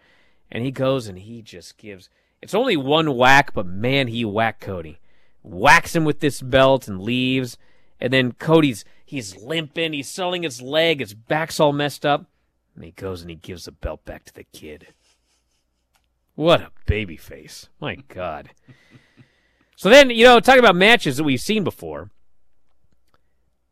[0.52, 2.10] and he goes and he just gives.
[2.42, 5.00] It's only one whack, but man, he whacked Cody.
[5.42, 7.56] Whacks him with this belt and leaves.
[7.98, 12.26] And then Cody's he's limping, he's selling his leg, his back's all messed up.
[12.74, 14.88] And he goes and he gives the belt back to the kid.
[16.34, 17.70] What a baby face.
[17.80, 18.50] My God.
[19.81, 22.11] So then, you know, talking about matches that we've seen before.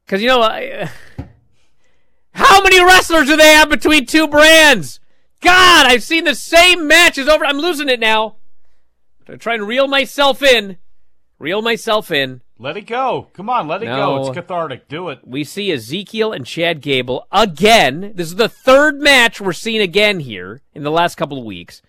[0.06, 0.90] Because, you know, I,
[2.32, 5.00] how many wrestlers do they have between two brands?
[5.42, 7.44] God, I've seen the same matches over.
[7.44, 8.36] I'm losing it now.
[9.28, 10.78] I'm trying to reel myself in.
[11.38, 12.40] Reel myself in.
[12.58, 13.28] Let it go.
[13.34, 13.96] Come on, let it No.
[13.96, 14.28] go.
[14.28, 14.88] It's cathartic.
[14.88, 15.18] Do it.
[15.24, 18.12] We see Ezekiel and Chad Gable again.
[18.14, 21.82] This is the third match we're seeing again here in the last couple of weeks.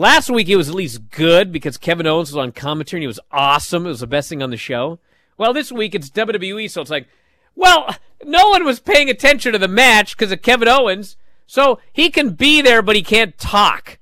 [0.00, 3.06] Last week it was at least good because Kevin Owens was on commentary and he
[3.06, 3.84] was awesome.
[3.84, 4.98] It was the best thing on the show.
[5.36, 7.06] Well, this week it's WWE, so it's like,
[7.54, 12.08] well, no one was paying attention to the match because of Kevin Owens, so he
[12.08, 13.98] can be there, but he can't talk.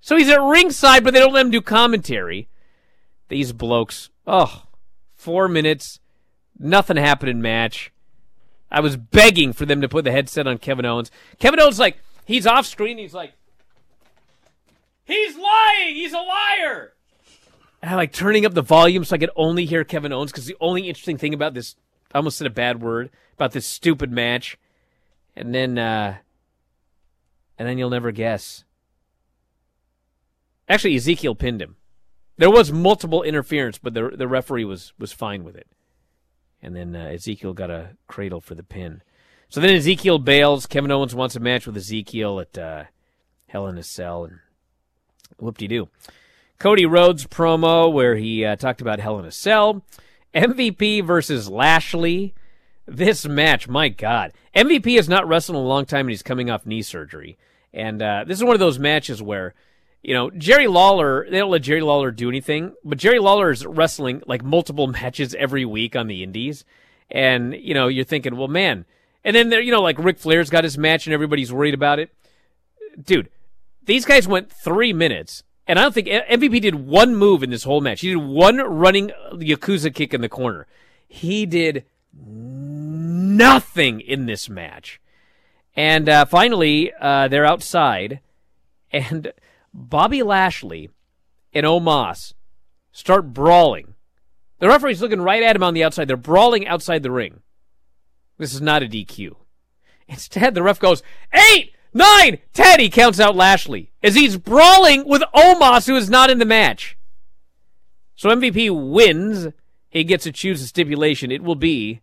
[0.00, 2.48] So he's at ringside, but they don't let him do commentary.
[3.28, 4.64] These blokes, oh,
[5.14, 6.00] four minutes,
[6.58, 7.92] nothing happened in match.
[8.68, 11.12] I was begging for them to put the headset on Kevin Owens.
[11.38, 12.98] Kevin Owens, like, he's off screen.
[12.98, 13.34] He's like,
[15.12, 15.94] he's lying.
[15.94, 16.94] He's a liar.
[17.82, 20.46] And I like turning up the volume so I could only hear Kevin Owens because
[20.46, 21.76] the only interesting thing about this,
[22.12, 24.58] I almost said a bad word about this stupid match,
[25.34, 26.16] and then, uh,
[27.58, 28.64] and then you'll never guess.
[30.68, 31.76] Actually, Ezekiel pinned him.
[32.36, 35.66] There was multiple interference, but the the referee was was fine with it.
[36.62, 39.02] And then uh, Ezekiel got a cradle for the pin.
[39.48, 40.66] So then Ezekiel bails.
[40.66, 42.84] Kevin Owens wants a match with Ezekiel at uh,
[43.48, 44.38] Hell in a Cell, and
[45.38, 45.88] whoop de doo.
[46.58, 49.82] Cody Rhodes promo where he uh, talked about Hell in a Cell.
[50.34, 52.34] MVP versus Lashley.
[52.86, 54.32] This match, my God.
[54.54, 57.38] MVP has not wrestled in a long time and he's coming off knee surgery.
[57.72, 59.54] And uh, this is one of those matches where,
[60.02, 63.64] you know, Jerry Lawler, they don't let Jerry Lawler do anything, but Jerry Lawler is
[63.64, 66.64] wrestling like multiple matches every week on the indies.
[67.10, 68.84] And, you know, you're thinking, well, man.
[69.24, 71.98] And then, there, you know, like Ric Flair's got his match and everybody's worried about
[71.98, 72.10] it.
[73.02, 73.28] Dude,
[73.84, 77.62] these guys went three minutes and I don't think MVP did one move in this
[77.62, 78.00] whole match.
[78.00, 80.66] He did one running Yakuza kick in the corner.
[81.06, 85.00] He did nothing in this match.
[85.76, 88.18] And uh, finally, uh, they're outside,
[88.90, 89.32] and
[89.72, 90.90] Bobby Lashley
[91.52, 92.34] and Omos
[92.90, 93.94] start brawling.
[94.58, 96.08] The referee's looking right at him on the outside.
[96.08, 97.42] They're brawling outside the ring.
[98.38, 99.36] This is not a DQ.
[100.08, 102.38] Instead, the ref goes, eight, nine.
[102.54, 106.96] He counts out Lashley as he's brawling with Omos, who is not in the match.
[108.16, 109.52] So MVP wins.
[109.88, 111.32] He gets to choose a stipulation.
[111.32, 112.00] It will be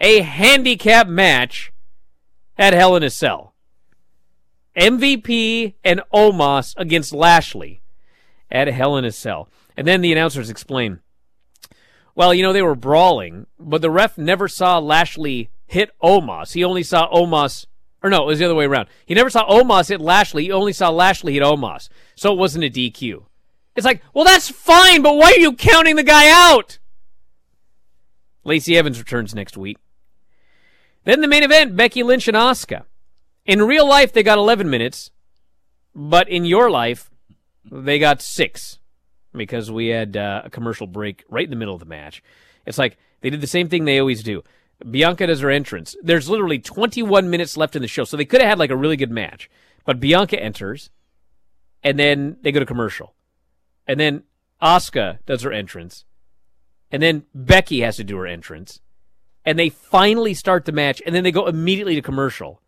[0.00, 1.72] a handicap match
[2.56, 3.54] at Hell in a Cell.
[4.76, 7.82] MVP and Omos against Lashley
[8.50, 9.48] at Hell in a Cell.
[9.76, 11.00] And then the announcers explain.
[12.14, 16.52] Well, you know, they were brawling, but the ref never saw Lashley hit Omos.
[16.52, 17.66] He only saw Omos,
[18.02, 18.88] or no, it was the other way around.
[19.06, 20.44] He never saw Omos hit Lashley.
[20.44, 21.88] He only saw Lashley hit Omos.
[22.14, 23.24] So it wasn't a DQ.
[23.74, 26.78] It's like, well, that's fine, but why are you counting the guy out?
[28.44, 29.78] Lacey Evans returns next week.
[31.04, 32.84] Then the main event, Becky Lynch and Asuka.
[33.46, 35.10] In real life, they got 11 minutes,
[35.94, 37.10] but in your life,
[37.70, 38.78] they got six
[39.32, 42.22] because we had uh, a commercial break right in the middle of the match.
[42.66, 44.42] It's like they did the same thing they always do.
[44.88, 45.96] Bianca does her entrance.
[46.02, 48.76] There's literally 21 minutes left in the show, so they could have had like a
[48.76, 49.50] really good match.
[49.84, 50.90] But Bianca enters,
[51.82, 53.14] and then they go to commercial,
[53.86, 54.22] and then
[54.62, 56.04] Asuka does her entrance,
[56.90, 58.80] and then Becky has to do her entrance,
[59.44, 62.60] and they finally start the match, and then they go immediately to commercial,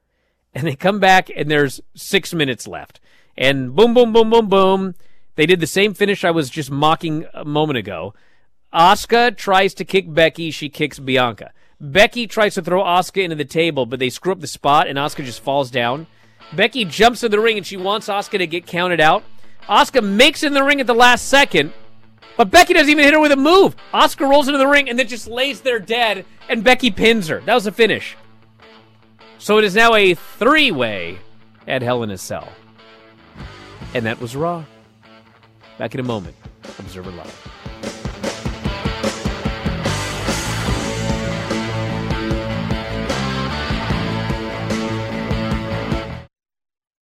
[0.54, 3.00] and they come back, and there's six minutes left,
[3.36, 4.94] and boom, boom, boom, boom, boom.
[5.36, 8.14] They did the same finish I was just mocking a moment ago.
[8.74, 11.52] Asuka tries to kick Becky, she kicks Bianca.
[11.80, 14.98] Becky tries to throw Asuka into the table, but they screw up the spot, and
[14.98, 16.06] Asuka just falls down.
[16.52, 19.24] Becky jumps in the ring, and she wants Asuka to get counted out.
[19.68, 21.72] Asuka makes it in the ring at the last second,
[22.36, 23.76] but Becky doesn't even hit her with a move.
[23.94, 27.40] Asuka rolls into the ring and then just lays there dead, and Becky pins her.
[27.40, 28.16] That was the finish.
[29.38, 31.18] So it is now a three way
[31.66, 32.48] at Hell in a Cell.
[33.94, 34.64] And that was Raw.
[35.78, 36.36] Back in a moment.
[36.78, 37.59] Observer Live.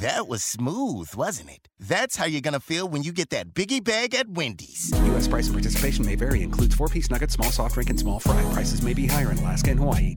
[0.00, 1.68] That was smooth, wasn't it?
[1.80, 4.92] That's how you're gonna feel when you get that biggie bag at Wendy's.
[5.06, 5.26] U.S.
[5.26, 6.42] price and participation may vary.
[6.42, 8.42] Includes four-piece nuggets, small soft drink, and small fry.
[8.52, 10.16] Prices may be higher in Alaska and Hawaii.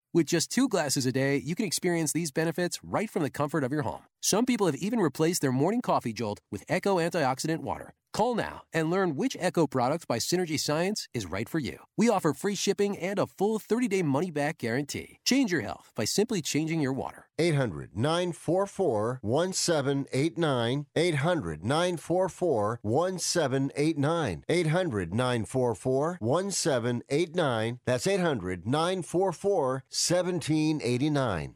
[0.13, 3.63] With just two glasses a day, you can experience these benefits right from the comfort
[3.63, 4.10] of your home.
[4.23, 7.93] Some people have even replaced their morning coffee jolt with Echo Antioxidant Water.
[8.13, 11.79] Call now and learn which Echo product by Synergy Science is right for you.
[11.97, 15.17] We offer free shipping and a full 30 day money back guarantee.
[15.25, 17.29] Change your health by simply changing your water.
[17.39, 20.85] 800 944 1789.
[20.95, 24.43] 800 944 1789.
[24.47, 27.79] 800 944 1789.
[27.85, 31.55] That's 800 944 1789.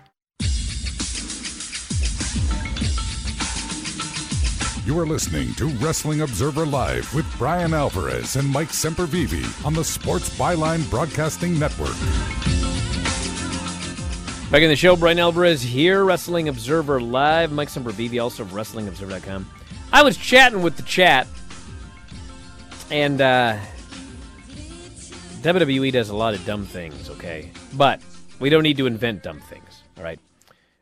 [4.91, 9.85] You are listening to Wrestling Observer Live with Bryan Alvarez and Mike Sempervive on the
[9.85, 11.95] Sports Byline Broadcasting Network.
[14.51, 17.53] Back in the show, Bryan Alvarez here, Wrestling Observer Live.
[17.53, 19.49] Mike Sempervive, also of WrestlingObserver.com.
[19.93, 21.25] I was chatting with the chat,
[22.89, 23.57] and uh,
[25.39, 27.49] WWE does a lot of dumb things, okay?
[27.75, 28.01] But
[28.41, 30.19] we don't need to invent dumb things, all right?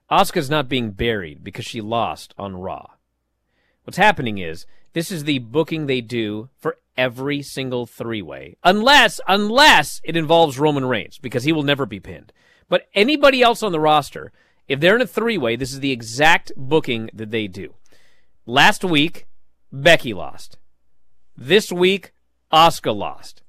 [0.10, 2.88] Asuka's not being buried because she lost on Raw.
[3.84, 9.22] What's happening is this is the booking they do for every single three way, unless
[9.28, 12.34] unless it involves Roman Reigns because he will never be pinned.
[12.68, 14.32] But anybody else on the roster,
[14.68, 17.74] if they're in a three way, this is the exact booking that they do.
[18.46, 19.28] Last week,
[19.72, 20.58] Becky lost.
[21.38, 22.12] This week,
[22.52, 23.42] Asuka lost.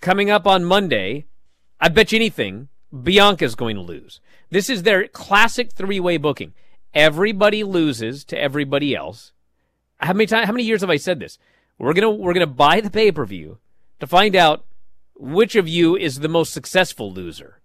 [0.00, 1.26] Coming up on Monday,
[1.80, 4.20] I bet you anything, Bianca's going to lose.
[4.50, 6.54] This is their classic three way booking.
[6.96, 9.32] Everybody loses to everybody else.
[9.98, 11.38] How many times, how many years have I said this?
[11.78, 13.58] We're gonna we're gonna buy the pay per view
[14.00, 14.64] to find out
[15.14, 17.60] which of you is the most successful loser.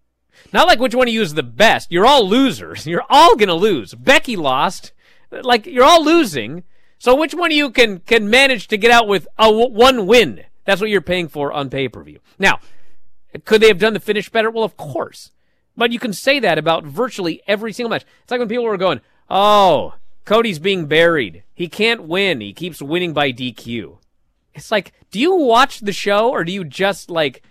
[0.51, 1.93] Not like which one of you is the best.
[1.93, 2.85] You're all losers.
[2.87, 3.93] You're all gonna lose.
[3.93, 4.91] Becky lost.
[5.31, 6.63] Like you're all losing.
[6.99, 10.43] So which one of you can can manage to get out with a one win?
[10.65, 12.19] That's what you're paying for on pay per view.
[12.37, 12.59] Now,
[13.45, 14.51] could they have done the finish better?
[14.51, 15.31] Well, of course.
[15.77, 18.05] But you can say that about virtually every single match.
[18.23, 18.99] It's like when people were going,
[19.29, 19.95] "Oh,
[20.25, 21.43] Cody's being buried.
[21.53, 22.41] He can't win.
[22.41, 23.97] He keeps winning by DQ."
[24.53, 27.41] It's like, do you watch the show or do you just like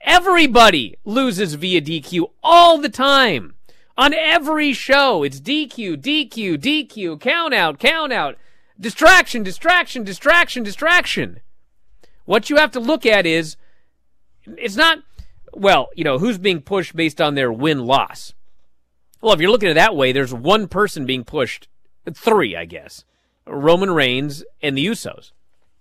[0.00, 3.54] everybody loses via DQ all the time?
[3.96, 8.36] On every show, it's DQ, DQ, DQ, count out, count out,
[8.78, 11.40] distraction, distraction, distraction, distraction.
[12.24, 13.56] What you have to look at is
[14.46, 14.98] it's not
[15.52, 18.34] well, you know, who's being pushed based on their win loss.
[19.24, 21.66] Well, if you're looking at it that way, there's one person being pushed,
[22.12, 23.06] three, I guess.
[23.46, 25.32] Roman Reigns and the Usos.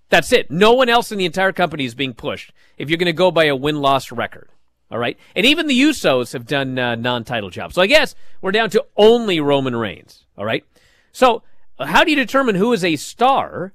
[0.08, 0.50] That's it.
[0.50, 3.32] No one else in the entire company is being pushed if you're going to go
[3.32, 4.48] by a win loss record.
[4.90, 5.20] All right.
[5.36, 7.76] And even the Usos have done uh, non title jobs.
[7.76, 10.26] So I guess we're down to only Roman Reigns.
[10.38, 10.64] All right.
[11.12, 11.44] So
[11.78, 13.74] how do you determine who is a star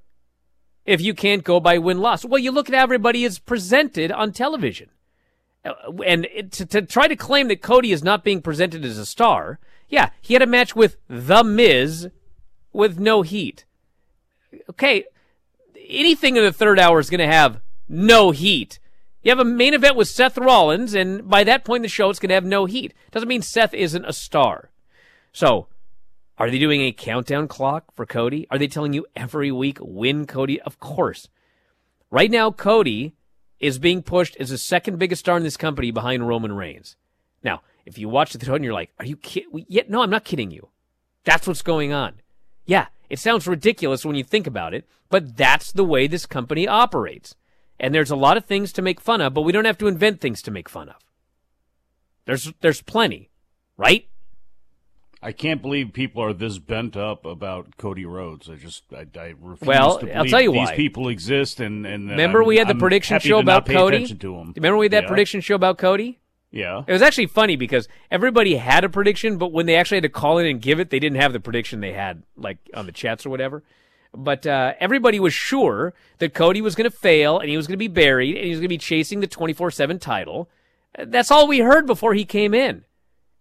[0.86, 2.24] if you can't go by win loss?
[2.24, 4.88] Well, you look at everybody is presented on television.
[5.64, 5.72] Uh,
[6.04, 9.58] And to, to try to claim that Cody is not being presented as a star,
[9.88, 12.10] yeah, he had a match with The Miz
[12.72, 13.64] with no heat.
[14.70, 15.04] Okay,
[15.88, 18.78] anything in the third hour is going to have no heat.
[19.22, 22.08] You have a main event with Seth Rollins, and by that point in the show,
[22.08, 22.94] it's going to have no heat.
[23.10, 24.70] Doesn't mean Seth isn't a star.
[25.32, 25.66] So,
[26.38, 28.46] are they doing a countdown clock for Cody?
[28.50, 30.60] Are they telling you every week win Cody?
[30.60, 31.28] Of course.
[32.10, 33.14] Right now, Cody
[33.60, 36.96] is being pushed as the second biggest star in this company behind Roman Reigns.
[37.42, 40.10] Now, if you watch the show and you're like, "Are you kidding?" Yeah, no, I'm
[40.10, 40.68] not kidding you.
[41.24, 42.20] That's what's going on.
[42.66, 46.68] Yeah, it sounds ridiculous when you think about it, but that's the way this company
[46.68, 47.34] operates.
[47.80, 49.86] And there's a lot of things to make fun of, but we don't have to
[49.86, 50.96] invent things to make fun of.
[52.26, 53.30] There's there's plenty,
[53.76, 54.06] right?
[55.20, 58.48] I can't believe people are this bent up about Cody Rhodes.
[58.48, 60.76] I just I, I refuse Well, to I'll believe tell you these why.
[60.76, 63.96] people exist and and Remember I'm- we had the I'm prediction show about Cody?
[63.96, 64.52] attention to 'em.
[64.56, 65.08] Remember we had that Yeah.
[65.08, 66.18] prediction show about Cody?
[66.50, 66.82] Yeah.
[66.86, 70.08] It was actually funny because everybody had a prediction, but when they actually had to
[70.08, 72.92] call in and give it, they didn't have the prediction they had, like on the
[72.92, 73.62] chats or whatever.
[74.14, 77.74] But uh, everybody was sure that Cody was going to fail and he was going
[77.74, 80.48] to be buried and he was going to be chasing the 24 7 title.
[80.98, 82.84] That's all we heard before he came in.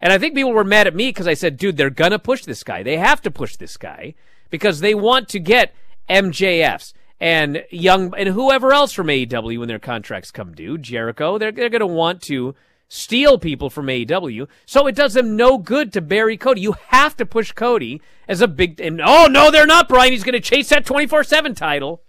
[0.00, 2.18] And I think people were mad at me because I said, dude, they're going to
[2.18, 2.82] push this guy.
[2.82, 4.14] They have to push this guy
[4.50, 5.74] because they want to get
[6.08, 11.38] MJFs and young and whoever else from AEW when their contracts come due, Jericho.
[11.38, 12.54] They're, they're going to want to
[12.88, 14.48] steal people from AEW.
[14.66, 16.60] So it does them no good to bury Cody.
[16.60, 18.80] You have to push Cody as a big.
[18.80, 20.12] And oh no, they're not, Bryan.
[20.12, 22.02] He's going to chase that twenty four seven title.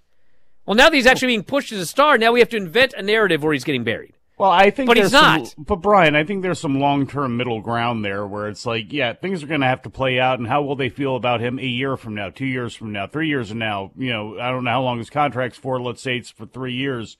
[0.65, 2.93] Well, now that he's actually being pushed as a star, now we have to invent
[2.93, 4.13] a narrative where he's getting buried.
[4.39, 5.53] Well, I think But he's there's some- not.
[5.57, 9.43] but Bryan, I think there's some long-term middle ground there where it's like, yeah, things
[9.43, 11.63] are going to have to play out, and how will they feel about him a
[11.63, 13.91] year from now, two years from now, three years from now?
[13.97, 15.81] You know, I don't know how long his contract's for.
[15.81, 17.17] Let's say it's for three years.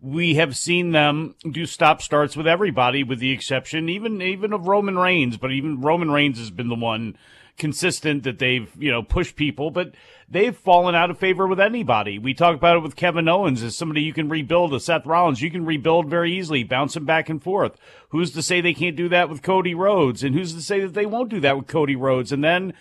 [0.00, 4.66] we have seen them do stop starts with everybody, with the exception even even of
[4.66, 5.36] Roman Reigns.
[5.36, 7.16] But even Roman Reigns has been the one
[7.58, 9.94] consistent that they've you know pushed people, but
[10.28, 12.18] they've fallen out of favor with anybody.
[12.18, 14.72] We talk about it with Kevin Owens as somebody you can rebuild.
[14.72, 17.76] With Seth Rollins, you can rebuild very easily, bounce bouncing back and forth.
[18.10, 20.22] Who's to say they can't do that with Cody Rhodes?
[20.22, 22.32] And who's to say that they won't do that with Cody Rhodes?
[22.32, 22.74] And then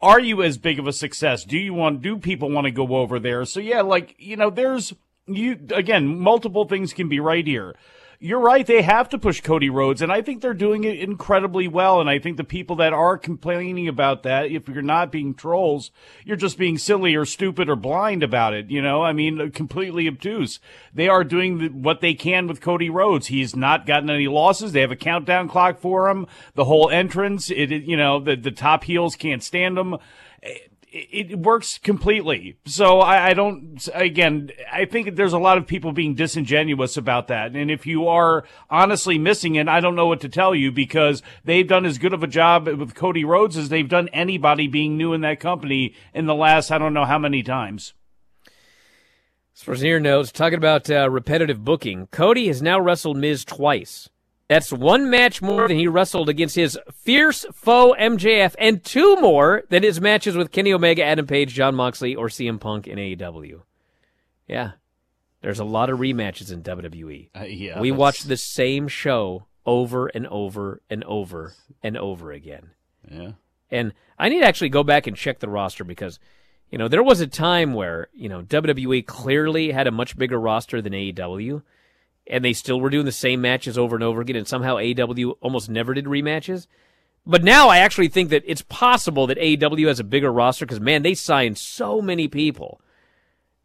[0.00, 1.44] are you as big of a success?
[1.44, 3.44] Do you want, do people want to go over there?
[3.44, 4.94] So yeah, like, you know, there's,
[5.26, 7.74] you, again, multiple things can be right here.
[8.24, 8.66] You're right.
[8.66, 12.00] They have to push Cody Rhodes, and I think they're doing it incredibly well.
[12.00, 15.90] And I think the people that are complaining about that, if you're not being trolls,
[16.24, 18.70] you're just being silly or stupid or blind about it.
[18.70, 20.58] You know, I mean, completely obtuse.
[20.94, 23.26] They are doing the, what they can with Cody Rhodes.
[23.26, 24.72] He's not gotten any losses.
[24.72, 26.26] They have a countdown clock for him.
[26.54, 29.98] The whole entrance, it, you know, the the top heels can't stand him
[30.94, 32.56] it works completely.
[32.66, 37.26] So I, I, don't, again, I think there's a lot of people being disingenuous about
[37.28, 37.56] that.
[37.56, 41.20] And if you are honestly missing it, I don't know what to tell you because
[41.44, 44.96] they've done as good of a job with Cody Rhodes as they've done anybody being
[44.96, 47.92] new in that company in the last, I don't know how many times.
[49.56, 53.44] As far as here notes, talking about uh, repetitive booking, Cody has now wrestled Miz
[53.44, 54.08] twice.
[54.48, 59.62] That's one match more than he wrestled against his fierce foe MJF, and two more
[59.70, 63.62] than his matches with Kenny Omega, Adam Page, Jon Moxley, or CM Punk in AEW.
[64.46, 64.72] Yeah,
[65.40, 67.30] there's a lot of rematches in WWE.
[67.34, 67.98] Uh, yeah, we that's...
[67.98, 72.70] watch the same show over and over and over and over again.
[73.10, 73.32] Yeah,
[73.70, 76.18] and I need to actually go back and check the roster because
[76.70, 80.38] you know there was a time where you know WWE clearly had a much bigger
[80.38, 81.62] roster than AEW
[82.26, 85.34] and they still were doing the same matches over and over again, and somehow AEW
[85.40, 86.66] almost never did rematches.
[87.26, 90.80] But now I actually think that it's possible that AEW has a bigger roster because
[90.80, 92.80] man, they signed so many people,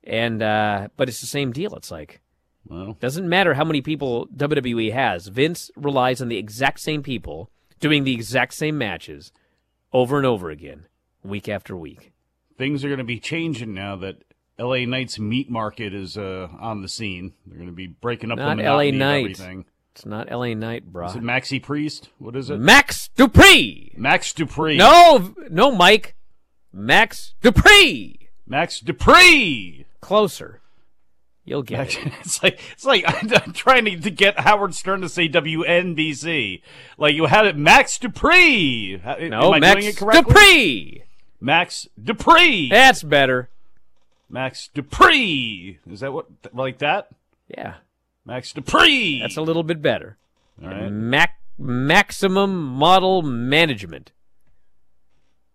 [0.03, 1.75] and uh, but it's the same deal.
[1.75, 2.21] It's like,
[2.65, 5.27] well, doesn't matter how many people WWE has.
[5.27, 7.49] Vince relies on the exact same people
[7.79, 9.31] doing the exact same matches
[9.91, 10.85] over and over again,
[11.23, 12.11] week after week.
[12.57, 14.23] Things are going to be changing now that
[14.59, 17.33] LA Knight's meat market is uh, on the scene.
[17.45, 19.19] They're going to be breaking up not the LA Knight.
[19.19, 19.65] Everything.
[19.95, 21.07] It's not LA Knight, bro.
[21.07, 22.09] Is it Maxi Priest?
[22.19, 22.57] What is it?
[22.57, 23.93] Max Dupree.
[23.97, 24.77] Max Dupree.
[24.77, 26.15] No, no, Mike.
[26.71, 28.29] Max Dupree.
[28.47, 29.85] Max Dupree.
[30.01, 30.61] Closer.
[31.43, 32.13] You'll get Max, it.
[32.21, 36.61] It's like it's like I'm trying to, to get Howard Stern to say WNBC.
[36.97, 39.01] Like you had it, Max Dupree.
[39.03, 40.33] No, Am I Max doing it correctly?
[40.33, 41.03] Dupree.
[41.41, 42.69] Max Dupree.
[42.69, 43.49] That's better.
[44.29, 45.79] Max Dupree.
[45.89, 47.09] Is that what like that?
[47.47, 47.75] Yeah.
[48.25, 49.19] Max Dupree.
[49.21, 50.17] That's a little bit better.
[50.61, 50.89] All right.
[50.91, 54.11] Mac- maximum model management.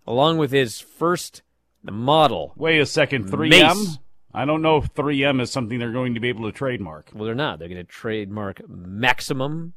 [0.06, 1.42] Along with his first
[1.82, 2.52] model.
[2.56, 3.48] Wait a second, 3M?
[3.50, 3.98] Mace.
[4.34, 7.10] I don't know if 3M is something they're going to be able to trademark.
[7.14, 7.58] Well, they're not.
[7.60, 9.74] They're going to trademark maximum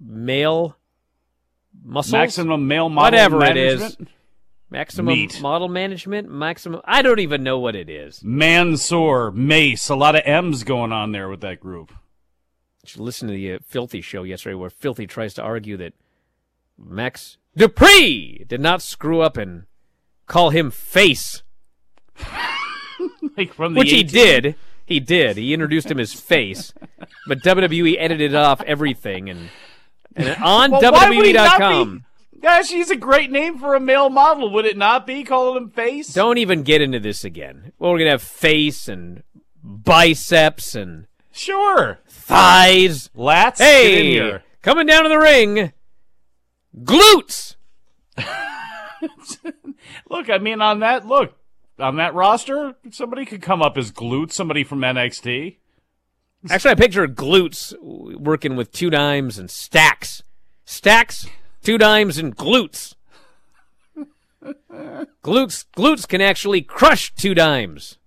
[0.00, 0.76] male
[1.84, 2.12] muscles.
[2.12, 3.94] Maximum male model Whatever management?
[3.98, 4.06] it is.
[4.70, 5.40] Maximum Meat.
[5.40, 6.28] model management.
[6.30, 6.80] Maximum.
[6.84, 8.20] I don't even know what it is.
[8.24, 11.92] Mansoor, Mace, a lot of M's going on there with that group.
[12.84, 15.94] Should listen to the uh, Filthy show yesterday, where Filthy tries to argue that
[16.76, 19.64] Max Dupree did not screw up and
[20.26, 21.42] call him face,
[23.36, 24.56] like from the which he did.
[24.86, 25.38] He did.
[25.38, 26.74] He introduced him as face,
[27.26, 29.48] but WWE edited off everything and
[30.14, 32.04] and on Well, why would he not WWE.com.
[32.44, 35.24] Gosh, he's a great name for a male model, would it not be?
[35.24, 36.12] Calling him face?
[36.12, 37.72] Don't even get into this again.
[37.78, 39.22] Well, we're gonna have face and
[39.62, 42.00] biceps and Sure.
[42.06, 44.42] thighs, Lats, Hey, get in here.
[44.60, 45.72] coming down to the ring,
[46.76, 47.56] glutes.
[50.10, 51.34] Look, I mean, on that, look,
[51.78, 55.56] on that roster, somebody could come up as glute, somebody from NXT.
[56.50, 60.22] Actually, I picture glutes working with two dimes and stacks,
[60.66, 61.26] stacks,
[61.64, 62.94] two dimes and glutes.
[65.24, 67.98] glutes, glutes can actually crush two dimes.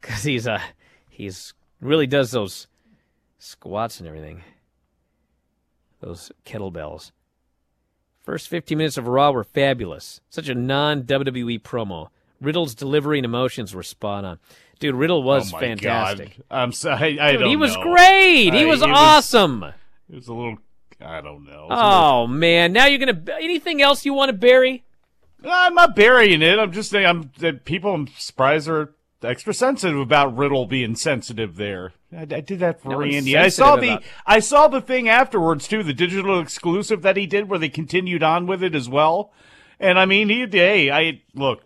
[0.00, 0.60] Cause he's uh
[1.10, 2.66] he's really does those
[3.38, 4.42] squats and everything.
[6.00, 7.10] Those kettlebells.
[8.22, 10.20] First 15 minutes of Raw were fabulous.
[10.30, 12.08] Such a non WWE promo.
[12.40, 14.38] Riddle's delivery and emotions were spot on.
[14.78, 16.36] Dude, Riddle was oh my fantastic.
[16.36, 16.44] God.
[16.50, 17.18] I'm sorry.
[17.18, 17.82] I, Dude, he was know.
[17.82, 18.54] great.
[18.54, 19.64] He I- was awesome.
[20.10, 20.58] It was a little,
[21.00, 21.66] I don't know.
[21.70, 24.84] A little- Oh man, now you're gonna anything else you want to bury?
[25.44, 26.58] I'm not burying it.
[26.58, 31.56] I'm just saying I'm that people I'm surprised are extra sensitive about Riddle being sensitive
[31.56, 31.92] there.
[32.16, 33.36] I, I did that for No Randy.
[33.36, 37.26] I saw the about- I saw the thing afterwards too, the digital exclusive that he
[37.26, 39.32] did where they continued on with it as well.
[39.78, 41.62] And I mean, he hey, I look,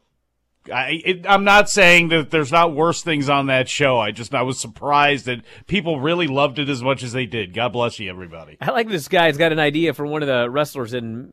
[0.72, 3.98] I, it, I'm not saying that there's not worse things on that show.
[3.98, 7.52] I just I was surprised that people really loved it as much as they did.
[7.52, 8.58] God bless you, everybody.
[8.60, 9.26] I like this guy.
[9.26, 11.30] He's got an idea for one of the wrestlers in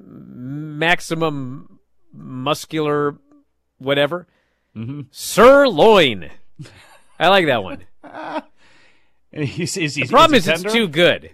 [0.80, 1.80] maximum
[2.13, 3.17] muscular
[3.77, 4.27] whatever.
[4.75, 5.01] Mm-hmm.
[5.11, 6.30] Sirloin.
[7.19, 7.86] I like that one.
[9.32, 11.30] Is, is, the is- problem is is, he it's too good.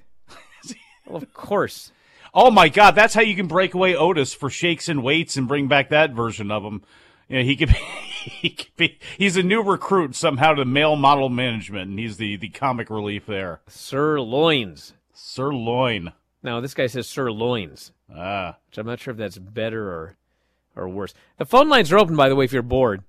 [1.05, 1.93] well, of course.
[2.33, 5.47] Oh my God, that's how you can break away Otis for shakes and weights and
[5.47, 6.83] bring back that version of him.
[7.27, 7.73] You know, he could be,
[8.25, 12.37] he could be, he's a new recruit somehow to male model management, and he's the,
[12.37, 13.61] the comic relief there.
[13.67, 14.93] Sirloins.
[15.13, 16.11] Sirloin.
[16.43, 17.91] Now, this guy says sirloins.
[18.13, 18.57] Ah.
[18.67, 20.17] Which I'm not sure if that's better or
[20.75, 21.13] or worse.
[21.37, 23.03] The phone lines are open, by the way, if you're bored.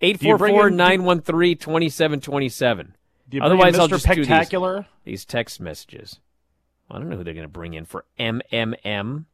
[0.00, 2.94] you bring 844 in- 913 2727.
[3.28, 6.20] Do you bring in Otherwise, I'll just do these, these text messages.
[6.90, 9.26] I don't know who they're going to bring in for MMM.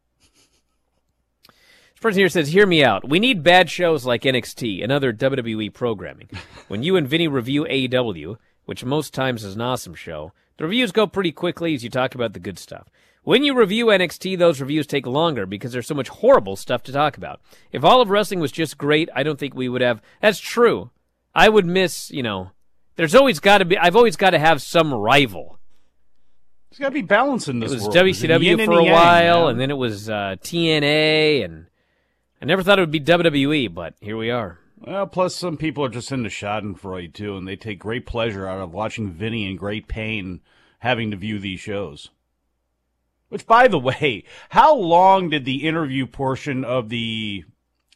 [1.97, 3.09] This person here says, Hear me out.
[3.09, 6.29] We need bad shows like NXT and other WWE programming.
[6.69, 8.37] when you and Vinny review AEW,
[8.67, 12.15] which most times is an awesome show, the reviews go pretty quickly as you talk
[12.15, 12.91] about the good stuff.
[13.23, 16.93] When you review NXT, those reviews take longer because there's so much horrible stuff to
[16.93, 17.41] talk about.
[17.73, 20.03] If all of wrestling was just great, I don't think we would have.
[20.21, 20.91] That's true.
[21.35, 22.51] I would miss, you know,
[22.97, 25.59] there's always got to be, I've always got to have some rival.
[26.69, 27.95] There's got to be balance in this It was world.
[27.95, 31.67] There's a yin WCW and for a while, and then it was uh, TNA, and
[32.41, 34.59] I never thought it would be WWE, but here we are.
[34.79, 38.61] Well, plus some people are just into Schadenfreude too, and they take great pleasure out
[38.61, 40.41] of watching Vinny in great pain
[40.81, 42.11] having to view these shows.
[43.29, 47.45] Which, by the way, how long did the interview portion of the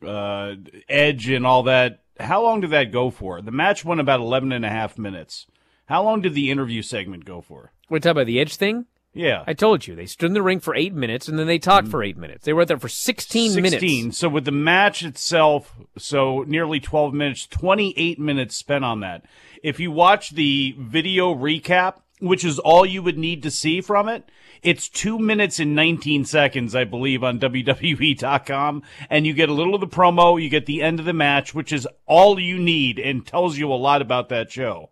[0.05, 0.55] uh,
[0.88, 2.03] Edge and all that?
[2.18, 3.41] How long did that go for?
[3.43, 5.47] The match went about 11 and a half minutes.
[5.86, 7.72] How long did the interview segment go for?
[7.88, 8.86] We're talking about the Edge thing.
[9.12, 9.42] Yeah.
[9.46, 11.88] I told you they stood in the ring for eight minutes, and then they talked
[11.88, 11.90] mm.
[11.90, 12.44] for eight minutes.
[12.44, 13.62] They were there for sixteen, 16.
[14.02, 14.18] minutes.
[14.18, 19.24] So with the match itself, so nearly 12 minutes, 28 minutes spent on that.
[19.62, 24.08] If you watch the video recap, which is all you would need to see from
[24.08, 24.30] it,
[24.62, 28.82] it's two minutes and 19 seconds, I believe, on WWE.com.
[29.08, 31.54] And you get a little of the promo, you get the end of the match,
[31.54, 34.90] which is all you need and tells you a lot about that show.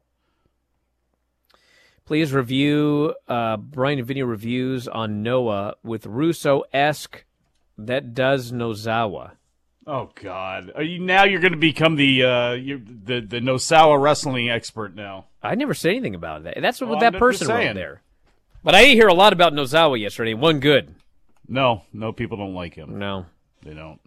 [2.08, 7.26] Please review uh, Brian and Vinny reviews on Noah with Russo esque
[7.76, 9.32] that does Nosawa.
[9.86, 10.72] Oh God!
[10.74, 11.24] Are you now?
[11.24, 15.26] You're going to become the uh, the the Nosawa wrestling expert now.
[15.42, 16.56] I never said anything about that.
[16.62, 18.00] That's what Well, that I'm person wrote there.
[18.64, 20.32] But I didn't hear a lot about Nosawa yesterday.
[20.32, 20.94] One good.
[21.46, 22.98] No, no, people don't like him.
[22.98, 23.26] No,
[23.62, 24.00] they don't.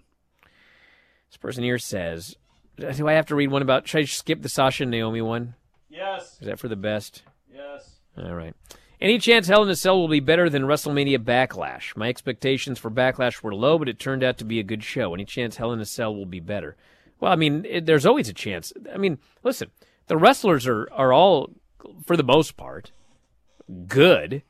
[1.29, 2.35] This person here says,
[2.79, 3.87] "Do I have to read one about?
[3.87, 5.53] Should I skip the Sasha and Naomi one?
[5.87, 6.39] Yes.
[6.41, 7.21] Is that for the best?
[7.53, 7.90] Yes.
[8.17, 8.55] All right.
[8.99, 11.95] Any chance Hell in a Cell will be better than WrestleMania Backlash?
[11.97, 15.13] My expectations for Backlash were low, but it turned out to be a good show.
[15.13, 16.75] Any chance Hell in a Cell will be better?
[17.19, 18.71] Well, I mean, it, there's always a chance.
[18.93, 19.71] I mean, listen,
[20.05, 21.49] the wrestlers are are all,
[22.05, 22.91] for the most part,
[23.87, 24.43] good.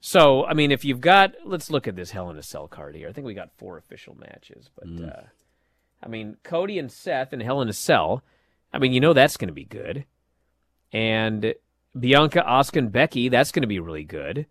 [0.00, 2.96] So, I mean, if you've got, let's look at this Hell in a Cell card
[2.96, 3.08] here.
[3.08, 5.22] I think we got four official matches, but uh,
[6.02, 8.22] I mean, Cody and Seth and Hell in a Cell.
[8.74, 10.04] I mean, you know that's going to be good,
[10.92, 11.54] and
[11.98, 13.28] Bianca, Asuka, and Becky.
[13.28, 14.46] That's going to be really good.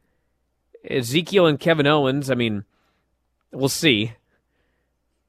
[0.90, 2.30] Ezekiel and Kevin Owens.
[2.30, 2.66] I mean,
[3.52, 4.14] we'll see.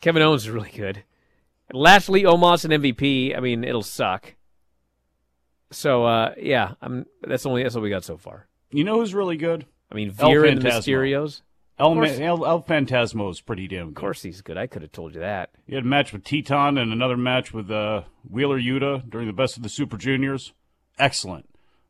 [0.01, 1.05] Kevin Owens is really good.
[1.73, 3.37] Lashley, Omos, and MVP.
[3.37, 4.35] I mean, it'll suck.
[5.71, 7.07] So, uh, yeah, I'm.
[7.23, 8.47] That's only that's what we got so far.
[8.71, 9.67] You know who's really good?
[9.91, 10.69] I mean, Veer and the.
[10.69, 11.43] Mysterios.
[11.79, 11.93] El.
[12.03, 13.89] El, El Phantasmo is pretty damn good.
[13.89, 14.57] Of course, he's good.
[14.57, 15.51] I could have told you that.
[15.67, 19.33] He had a match with Titán and another match with uh, Wheeler Yuta during the
[19.33, 20.53] Best of the Super Juniors.
[20.99, 21.47] Excellent.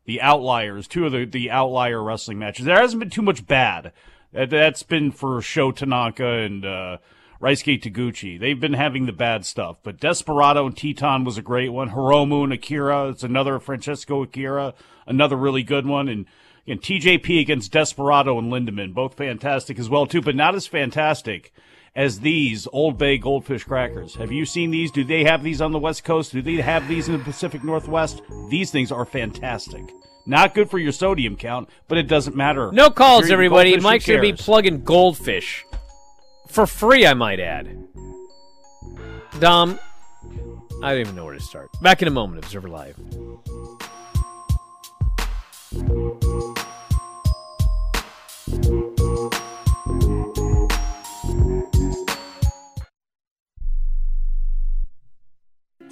[0.07, 2.65] The Outliers, two of the, the outlier wrestling matches.
[2.65, 3.91] There hasn't been too much bad.
[4.31, 6.97] That, that's been for Sho Tanaka and uh,
[7.41, 8.39] Ryusuke Taguchi.
[8.39, 9.77] They've been having the bad stuff.
[9.83, 11.89] But Desperado and Titán was a great one.
[11.89, 14.73] Hiromu and Akira, it's another Francesco Akira,
[15.05, 16.07] another really good one.
[16.07, 16.25] And
[16.65, 21.53] again, TJP against Desperado and Lindaman, both fantastic as well too, but not as fantastic
[21.97, 24.15] as these Old Bay Goldfish crackers.
[24.15, 24.91] Have you seen these?
[24.91, 26.31] Do they have these on the West Coast?
[26.31, 28.21] Do they have these in the Pacific Northwest?
[28.49, 29.83] These things are fantastic.
[30.25, 32.71] Not good for your sodium count, but it doesn't matter.
[32.71, 33.75] No calls, everybody.
[33.77, 35.65] Mike's going to be plugging goldfish
[36.47, 37.67] for free, I might add.
[39.39, 39.79] Dom,
[40.83, 41.69] I don't even know where to start.
[41.81, 42.97] Back in a moment, Observer Live.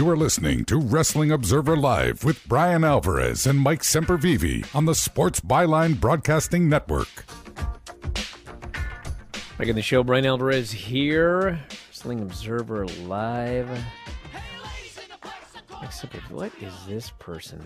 [0.00, 4.94] You are listening to Wrestling Observer Live with Bryan Alvarez and Mike Sempervive on the
[4.94, 7.26] Sports Byline Broadcasting Network.
[9.58, 13.68] Back in the show, Bryan Alvarez here, Wrestling Observer Live.
[16.30, 17.62] What is this person?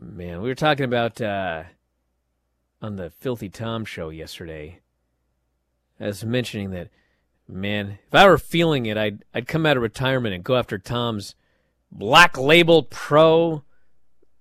[0.00, 1.64] Man, we were talking about uh,
[2.80, 4.78] on the Filthy Tom show yesterday.
[5.98, 6.90] I was mentioning that
[7.48, 10.78] Man, if I were feeling it, I'd I'd come out of retirement and go after
[10.78, 11.34] Tom's
[11.90, 13.62] Black Label Pro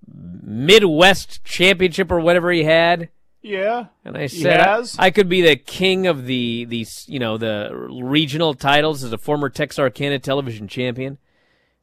[0.06, 3.10] Midwest Championship or whatever he had.
[3.42, 7.38] Yeah, and I said I, I, could be the king of the these you know
[7.38, 11.18] the regional titles as a former Texarkana television champion.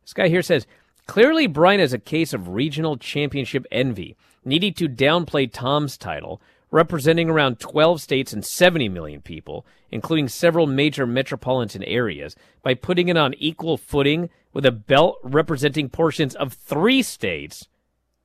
[0.03, 0.67] This guy here says
[1.07, 4.15] clearly Bryan has a case of regional championship envy,
[4.45, 6.43] needing to downplay Tom's title
[6.75, 13.09] representing around 12 states and 70 million people, including several major metropolitan areas, by putting
[13.09, 17.69] it on equal footing with a belt representing portions of three states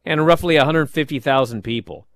[0.03, 2.07] and roughly 150,000 people.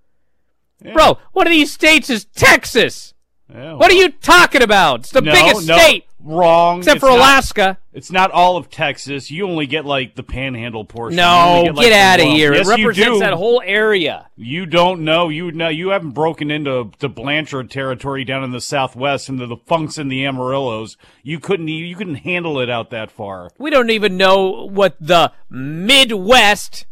[0.82, 0.94] Yeah.
[0.94, 3.14] Bro, one of these states is Texas.
[3.48, 5.00] Yeah, well, what are you talking about?
[5.00, 6.06] It's the no, biggest no, state.
[6.24, 6.78] Wrong.
[6.78, 7.78] Except it's for not, Alaska.
[7.92, 9.30] It's not all of Texas.
[9.30, 11.16] You only get like the panhandle portion.
[11.16, 12.54] No, get, like, get out of here.
[12.54, 14.30] Yes, it represents that whole area.
[14.34, 15.28] You don't know.
[15.28, 19.58] You know you haven't broken into the Blanchard territory down in the southwest into the
[19.58, 20.96] Funks and the Amarillos.
[21.22, 23.50] You couldn't you couldn't handle it out that far.
[23.58, 26.86] We don't even know what the Midwest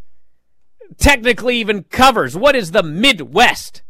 [0.99, 2.37] technically even covers.
[2.37, 3.81] What is the Midwest?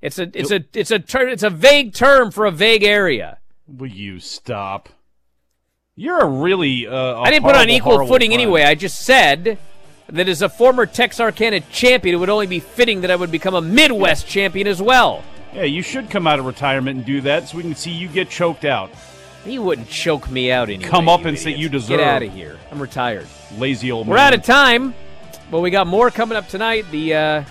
[0.00, 3.38] It's a it's a it's a ter- it's a vague term for a vague area.
[3.68, 4.88] Will you stop?
[5.96, 6.86] You're a really.
[6.86, 8.62] Uh, a I didn't put on equal footing anyway.
[8.62, 9.58] I just said
[10.08, 13.54] that as a former Texarkana champion, it would only be fitting that I would become
[13.54, 15.24] a Midwest champion as well.
[15.52, 18.08] Yeah, you should come out of retirement and do that so we can see you
[18.08, 18.90] get choked out.
[19.44, 20.88] He wouldn't choke me out anyway.
[20.88, 21.44] Come up and idiots.
[21.44, 21.98] say you deserve.
[21.98, 22.58] Get out of here.
[22.70, 23.26] I'm retired.
[23.58, 24.12] Lazy old man.
[24.12, 24.94] We're out of time,
[25.50, 26.84] but we got more coming up tonight.
[26.90, 27.44] The uh,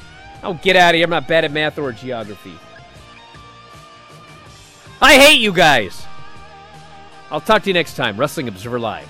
[0.44, 1.06] oh, get out of here.
[1.06, 2.54] I'm not bad at math or geography.
[5.06, 6.04] I hate you guys.
[7.30, 8.18] I'll talk to you next time.
[8.18, 9.08] Wrestling Observer Live.